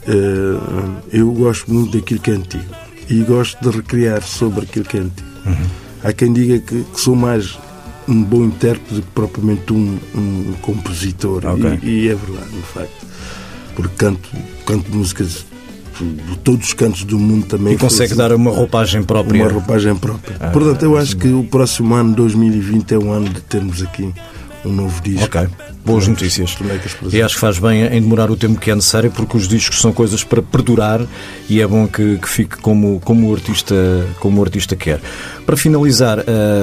eh, 0.07 1.01
eu 1.11 1.33
gosto 1.33 1.73
muito 1.73 1.97
daquilo 1.97 2.21
que 2.21 2.31
é 2.31 2.35
antigo 2.35 2.65
e 3.09 3.23
gosto 3.23 3.59
de 3.63 3.75
recriar 3.75 4.23
sobre 4.23 4.65
aquilo 4.67 4.85
que 4.85 4.99
é 4.99 5.01
antigo. 5.01 5.29
Há 6.05 6.13
quem 6.13 6.31
diga 6.35 6.59
que, 6.59 6.85
que 6.85 7.01
sou 7.01 7.17
mais 7.17 7.59
um 8.07 8.23
bom 8.23 8.45
intérprete 8.45 8.95
do 8.97 9.03
que 9.03 9.11
propriamente 9.15 9.73
um, 9.73 9.99
um 10.15 10.53
compositor. 10.61 11.47
Ok. 11.47 11.79
E, 11.83 11.87
e 11.89 12.09
é 12.09 12.15
verdade, 12.15 12.51
de 12.51 12.63
facto. 12.63 13.07
Porque 13.79 13.95
canto, 13.95 14.29
canto 14.67 14.91
músicas 14.91 15.47
de 16.01 16.37
todos 16.39 16.67
os 16.67 16.75
cantos 16.75 17.05
do 17.05 17.17
mundo 17.17 17.47
também. 17.47 17.75
E 17.75 17.79
consegue 17.79 18.11
assim. 18.13 18.21
dar 18.21 18.33
uma 18.33 18.51
roupagem 18.51 19.05
própria. 19.05 19.45
Uma 19.45 19.53
roupagem 19.53 19.95
própria. 19.95 20.37
Ah, 20.41 20.49
Portanto, 20.49 20.83
eu 20.83 20.97
acho 20.97 21.17
que 21.17 21.29
o 21.29 21.45
próximo 21.45 21.95
ano, 21.95 22.13
2020, 22.13 22.95
é 22.95 22.99
o 22.99 23.09
ano 23.13 23.29
de 23.29 23.41
termos 23.41 23.81
aqui 23.81 24.13
um 24.65 24.73
novo 24.73 25.01
disco. 25.03 25.25
Ok, 25.25 25.49
boas 25.85 26.07
notícias. 26.09 26.57
E 27.13 27.23
acho 27.23 27.35
que 27.35 27.41
faz 27.41 27.59
bem 27.59 27.85
em 27.87 28.01
demorar 28.01 28.31
o 28.31 28.37
tempo 28.37 28.59
que 28.61 28.71
é 28.71 28.75
necessário, 28.75 29.11
porque 29.11 29.37
os 29.37 29.47
discos 29.49 29.81
são 29.81 29.93
coisas 29.93 30.25
para 30.25 30.43
perdurar 30.43 31.01
e 31.49 31.61
é 31.61 31.67
bom 31.67 31.87
que, 31.87 32.19
que 32.19 32.29
fique 32.29 32.57
como, 32.59 33.01
como, 33.01 33.31
o 33.31 33.35
artista, 33.35 33.75
como 34.21 34.41
o 34.41 34.45
artista 34.45 34.75
quer. 34.77 35.01
Para 35.47 35.57
finalizar, 35.57 36.19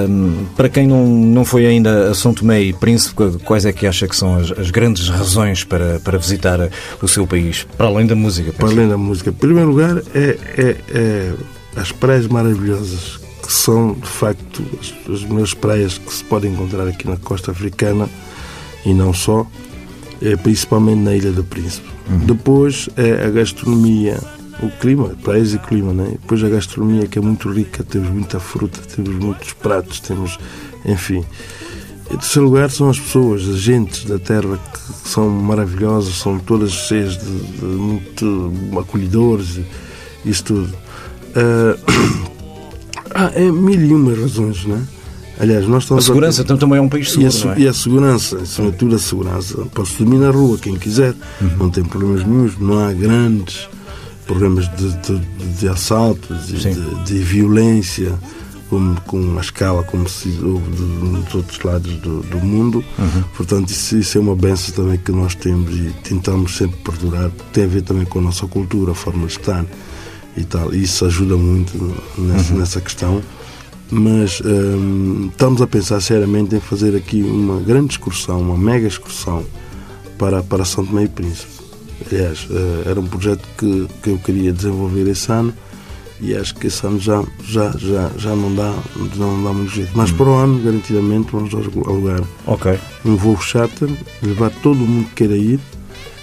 hum, 0.10 0.46
para 0.56 0.70
quem 0.70 0.86
não, 0.88 1.08
não 1.08 1.44
foi 1.46 1.66
ainda 1.66 2.10
a 2.12 2.14
São 2.14 2.34
Tomé 2.34 2.62
e 2.62 2.74
Príncipe, 2.74 3.38
quais 3.44 3.66
é 3.66 3.74
que 3.74 3.88
acha 3.88 4.08
que 4.08 4.16
são 4.16 4.36
as, 4.38 4.52
as 4.52 4.70
grandes 4.70 5.10
razões 5.10 5.64
para, 5.64 6.00
para 6.02 6.18
visitar 6.18 6.70
o 7.02 7.08
seu 7.08 7.26
país, 7.26 7.66
para 7.78 7.88
além 7.88 8.06
da 8.06 8.16
música? 8.16 8.52
Para 8.54 8.68
além 8.68 8.88
da 8.88 8.98
música, 8.98 9.30
em 9.30 9.34
primeiro 9.34 9.70
lugar, 9.72 9.98
é, 10.14 10.38
é- 10.58 10.76
é 10.94 11.34
as 11.76 11.92
praias 11.92 12.28
maravilhosas, 12.28 13.20
que 13.46 13.54
são, 13.54 13.94
de 13.94 14.08
facto, 14.08 14.64
as, 14.80 15.14
as 15.14 15.24
melhores 15.24 15.54
praias 15.54 15.98
que 15.98 16.14
se 16.14 16.24
podem 16.24 16.52
encontrar 16.52 16.88
aqui 16.88 17.08
na 17.08 17.18
costa 17.18 17.52
africana 17.52 18.10
e 18.86 18.94
não 18.94 19.14
só, 19.14 19.46
é, 20.22 20.36
principalmente 20.36 21.00
na 21.00 21.16
Ilha 21.16 21.32
do 21.32 21.44
Príncipe. 21.44 21.88
Depois 22.26 22.90
é 22.96 23.26
a 23.26 23.30
gastronomia, 23.30 24.20
o 24.62 24.70
clima, 24.80 25.10
praias 25.24 25.54
e 25.54 25.60
clima, 25.60 25.92
né? 25.92 26.10
Depois 26.12 26.44
a 26.44 26.50
gastronomia 26.50 27.08
que 27.08 27.18
é 27.18 27.22
muito 27.22 27.50
rica, 27.50 27.84
temos 27.84 28.10
muita 28.10 28.40
fruta, 28.40 28.80
temos 28.96 29.12
muitos 29.16 29.54
pratos, 29.54 30.00
temos, 30.00 30.38
enfim. 30.86 31.24
Em 32.12 32.18
terceiro 32.18 32.48
lugar 32.48 32.70
são 32.70 32.90
as 32.90 33.00
pessoas, 33.00 33.48
as 33.48 33.58
gentes 33.58 34.06
da 34.06 34.20
terra 34.20 34.58
que 34.58 35.10
são 35.10 35.28
maravilhosas, 35.30 36.16
são 36.16 36.38
todas 36.38 36.72
cheias 36.72 37.18
de, 37.18 37.40
de 37.58 37.66
muito 37.66 38.52
acolhedores 38.80 39.58
e 39.58 39.66
isso 40.30 40.44
tudo. 40.44 40.76
Ah, 43.16 43.32
é 43.34 43.50
mil 43.50 43.80
e 43.82 43.94
uma 43.94 44.14
razões, 44.14 44.66
não 44.66 44.76
é? 44.76 44.82
Aliás, 45.40 45.66
nós 45.66 45.76
A 45.76 45.80
estamos 45.80 46.06
segurança 46.06 46.42
então, 46.44 46.58
também 46.58 46.78
é 46.78 46.82
um 46.82 46.88
país 46.90 47.08
e 47.16 47.26
a, 47.26 47.32
seguro, 47.32 47.32
su- 47.32 47.50
é? 47.50 47.60
e 47.60 47.68
a 47.68 47.74
segurança, 47.74 48.38
acima 48.38 48.72
de 48.72 48.78
tudo 48.78 48.96
a 48.96 49.00
segurança. 49.00 49.66
Pode-se 49.74 49.98
dormir 49.98 50.18
na 50.20 50.32
rua, 50.32 50.58
quem 50.58 50.76
quiser, 50.76 51.14
Uhum. 51.42 51.50
não 51.60 51.70
tem 51.70 51.84
problemas 51.84 52.26
nenhums, 52.26 52.58
não 52.60 52.80
há 52.80 52.94
grandes 52.94 53.68
problemas 54.28 54.68
de, 54.76 54.92
de, 55.02 55.20
de 55.60 55.68
assaltos 55.68 56.50
e 56.50 56.54
de, 56.54 57.04
de 57.04 57.18
violência 57.20 58.14
como, 58.70 59.00
com 59.02 59.38
a 59.38 59.42
escala 59.42 59.84
como 59.84 60.08
se 60.10 60.30
houve 60.42 60.82
nos 60.82 61.36
outros 61.36 61.60
lados 61.64 61.94
do, 61.98 62.22
do 62.24 62.38
mundo. 62.38 62.84
Uhum. 62.98 63.24
Portanto, 63.36 63.70
isso, 63.70 63.98
isso 63.98 64.18
é 64.18 64.22
uma 64.22 64.36
benção 64.36 64.74
também 64.74 64.98
que 64.98 65.12
nós 65.12 65.36
temos 65.36 65.74
e 65.76 65.94
tentamos 66.04 66.56
sempre 66.58 66.78
perdurar, 66.78 67.30
porque 67.30 67.44
tem 67.54 67.66
a 67.66 67.68
ver 67.68 67.82
também 67.84 68.06
com 68.06 68.20
a 68.20 68.22
nossa 68.22 68.48
cultura, 68.48 68.94
a 68.94 68.96
forma 68.96 69.28
de 69.28 69.34
estar 69.34 69.64
e 70.38 70.44
tal. 70.44 70.74
E 70.74 70.84
isso 70.84 71.06
ajuda 71.06 71.36
muito 71.38 71.78
nessa, 72.18 72.54
Uhum. 72.54 72.60
nessa 72.60 72.82
questão 72.82 73.22
mas 73.92 74.42
hum, 74.44 75.30
estamos 75.32 75.62
a 75.62 75.68
pensar 75.68 76.02
seriamente 76.02 76.56
em 76.56 76.60
fazer 76.60 76.96
aqui 76.96 77.22
uma 77.22 77.60
grande 77.62 77.92
excursão, 77.94 78.42
uma 78.42 78.58
mega 78.58 78.88
excursão 78.88 79.46
para, 80.18 80.42
para 80.42 80.66
São 80.66 80.84
Tomé 80.84 81.04
e 81.04 81.08
Príncipe. 81.08 81.52
Aliás, 82.12 82.48
eh, 82.50 82.90
era 82.90 83.00
um 83.00 83.06
projeto 83.06 83.48
que, 83.56 83.88
que 84.02 84.10
eu 84.10 84.18
queria 84.18 84.52
desenvolver 84.52 85.08
esse 85.08 85.32
ano 85.32 85.54
e 86.20 86.36
acho 86.36 86.56
que 86.56 86.66
esse 86.66 86.86
ano 86.86 87.00
já, 87.00 87.24
já, 87.48 87.72
já, 87.78 88.10
já 88.18 88.36
não, 88.36 88.56
dá, 88.56 88.74
não 89.18 89.44
dá 89.44 89.54
muito 89.54 89.72
jeito. 89.72 89.92
Mas 89.94 90.12
para 90.12 90.30
o 90.30 90.34
ano, 90.34 90.60
garantidamente, 90.64 91.28
vamos 91.32 91.54
alugar 91.54 92.22
Ok. 92.48 92.80
um 93.06 93.16
voo 93.16 93.40
charter, 93.40 93.88
levar 94.24 94.50
todo 94.64 94.84
o 94.84 94.88
mundo 94.88 95.08
que 95.10 95.14
queira 95.16 95.38
ir 95.38 95.60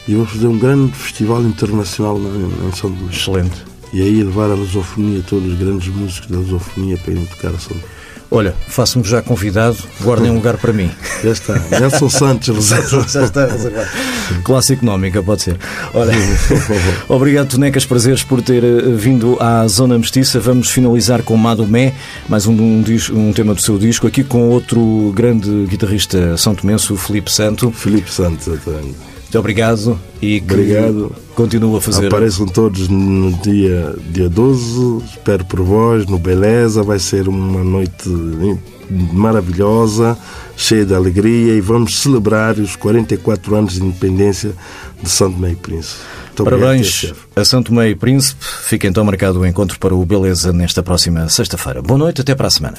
e 0.08 0.14
vamos 0.16 0.30
fazer 0.32 0.48
um 0.48 0.58
grande 0.58 0.92
festival 0.94 1.40
internacional 1.42 2.18
na- 2.18 2.66
em 2.68 2.72
São 2.74 2.90
Tomé. 2.90 3.12
Excelente. 3.12 3.71
E 3.92 4.00
aí 4.00 4.22
levar 4.22 4.50
a 4.50 4.54
lusofonia, 4.54 5.22
todos 5.26 5.52
os 5.52 5.58
grandes 5.58 5.88
músicos 5.88 6.28
da 6.28 6.38
lusofonia 6.38 6.96
para 6.96 7.12
irem 7.12 7.26
tocar 7.26 7.50
a 7.50 7.58
São. 7.58 7.76
Olha, 8.34 8.54
faço-me 8.66 9.04
já 9.04 9.20
convidado, 9.20 9.76
guardem 10.00 10.30
um 10.30 10.36
lugar 10.36 10.56
para 10.56 10.72
mim. 10.72 10.90
Já 11.22 11.32
está. 11.32 11.58
Nelson 11.78 12.08
Santos, 12.08 12.48
reserva. 12.48 13.04
Já 13.06 13.24
está 13.24 13.44
reservado. 13.44 13.88
Classe 14.42 14.72
económica, 14.72 15.22
pode 15.22 15.42
ser. 15.42 15.58
Olha, 15.92 16.14
obrigado, 17.10 17.48
Tonecas, 17.48 17.84
prazeres 17.84 18.22
por 18.22 18.40
ter 18.40 18.64
eh, 18.64 18.80
vindo 18.96 19.36
à 19.38 19.68
Zona 19.68 19.98
Mestiça. 19.98 20.40
Vamos 20.40 20.70
finalizar 20.70 21.22
com 21.22 21.36
Madomé, 21.36 21.92
mais 22.26 22.46
um, 22.46 22.54
um, 22.54 22.84
um 23.12 23.32
tema 23.34 23.52
do 23.54 23.60
seu 23.60 23.76
disco, 23.76 24.06
aqui 24.06 24.24
com 24.24 24.48
outro 24.48 25.12
grande 25.14 25.66
guitarrista 25.66 26.34
são 26.38 26.54
tomense, 26.54 26.90
o 26.90 26.96
Felipe 26.96 27.30
Santo. 27.30 27.70
Filipe 27.70 28.10
Santos, 28.10 28.46
exatamente. 28.46 29.11
Muito 29.32 29.38
obrigado 29.38 29.98
e 30.20 30.42
que 30.42 30.52
Obrigado. 30.52 31.16
continua 31.34 31.78
a 31.78 31.80
fazer. 31.80 32.08
Apareçam 32.08 32.44
todos 32.44 32.86
no 32.88 33.32
dia, 33.38 33.94
dia 34.10 34.28
12. 34.28 35.04
Espero 35.06 35.42
por 35.46 35.62
vós, 35.62 36.04
no 36.04 36.18
Beleza. 36.18 36.82
Vai 36.82 36.98
ser 36.98 37.26
uma 37.28 37.64
noite 37.64 38.10
maravilhosa, 38.90 40.18
cheia 40.54 40.84
de 40.84 40.94
alegria. 40.94 41.54
E 41.54 41.62
vamos 41.62 41.98
celebrar 42.02 42.58
os 42.58 42.76
44 42.76 43.56
anos 43.56 43.72
de 43.72 43.82
independência 43.82 44.52
de 45.02 45.08
Santo 45.08 45.38
Meio 45.38 45.56
Príncipe. 45.56 46.02
Muito 46.26 46.44
Parabéns 46.44 47.14
a 47.34 47.42
Santo 47.42 47.72
Meio 47.72 47.96
Príncipe. 47.96 48.44
Fica 48.44 48.86
então 48.86 49.02
marcado 49.02 49.40
o 49.40 49.46
encontro 49.46 49.78
para 49.78 49.94
o 49.94 50.04
Beleza 50.04 50.52
nesta 50.52 50.82
próxima 50.82 51.26
sexta-feira. 51.30 51.80
Boa 51.80 51.96
noite, 51.96 52.20
até 52.20 52.34
para 52.34 52.48
a 52.48 52.50
semana. 52.50 52.76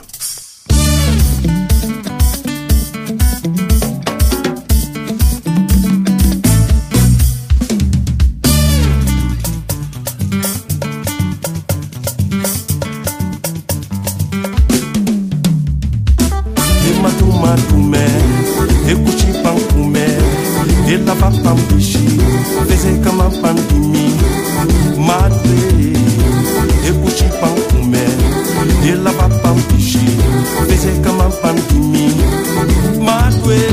with 33.46 33.73